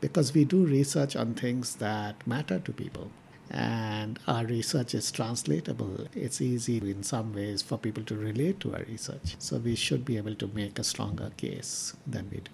[0.02, 3.12] Because we do research on things that matter to people
[3.50, 6.08] and our research is translatable.
[6.14, 9.36] It's easy in some ways for people to relate to our research.
[9.40, 12.52] So we should be able to make a stronger case than we do.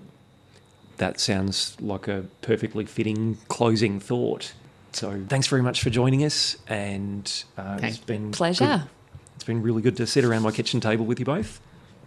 [0.97, 4.53] That sounds like a perfectly fitting closing thought.
[4.93, 8.65] So thanks very much for joining us, and uh, it's been pleasure.
[8.65, 8.89] Good.
[9.35, 11.61] It's been really good to sit around my kitchen table with you both.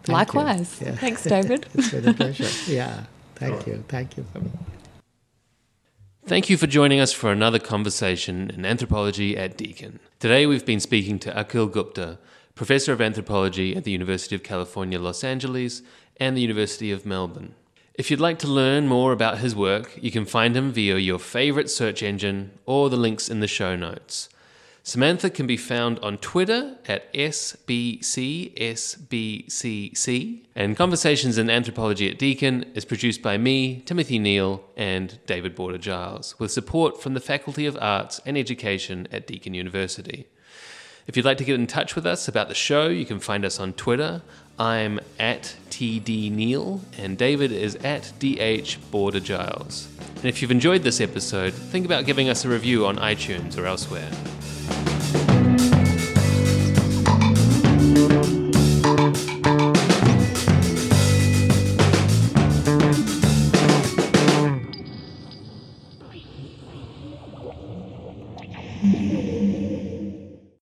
[0.04, 0.80] Thank Likewise.
[0.80, 0.88] You.
[0.88, 0.96] Yeah.
[0.96, 1.66] Thanks, David.
[1.74, 2.46] it's been a pleasure.
[2.72, 3.04] Yeah.
[3.36, 3.82] Thank you.
[3.88, 4.50] Thank you for me.
[6.26, 10.00] Thank you for joining us for another conversation in anthropology at Deakin.
[10.18, 12.18] Today we've been speaking to Akhil Gupta,
[12.54, 15.82] Professor of Anthropology at the University of California, Los Angeles,
[16.16, 17.54] and the University of Melbourne.
[17.92, 21.18] If you'd like to learn more about his work, you can find him via your
[21.18, 24.30] favorite search engine or the links in the show notes.
[24.86, 28.50] Samantha can be found on Twitter at SBCSBCC,
[30.54, 35.78] and Conversations in Anthropology at Deakin is produced by me, Timothy Neale, and David Boarder
[35.78, 40.26] Giles, with support from the Faculty of Arts and Education at Deakin University.
[41.06, 43.46] If you'd like to get in touch with us about the show, you can find
[43.46, 44.20] us on Twitter.
[44.58, 49.88] I'm at TD Neal, and David is at DH Border Giles.
[50.16, 53.64] And if you've enjoyed this episode, think about giving us a review on iTunes or
[53.64, 54.10] elsewhere.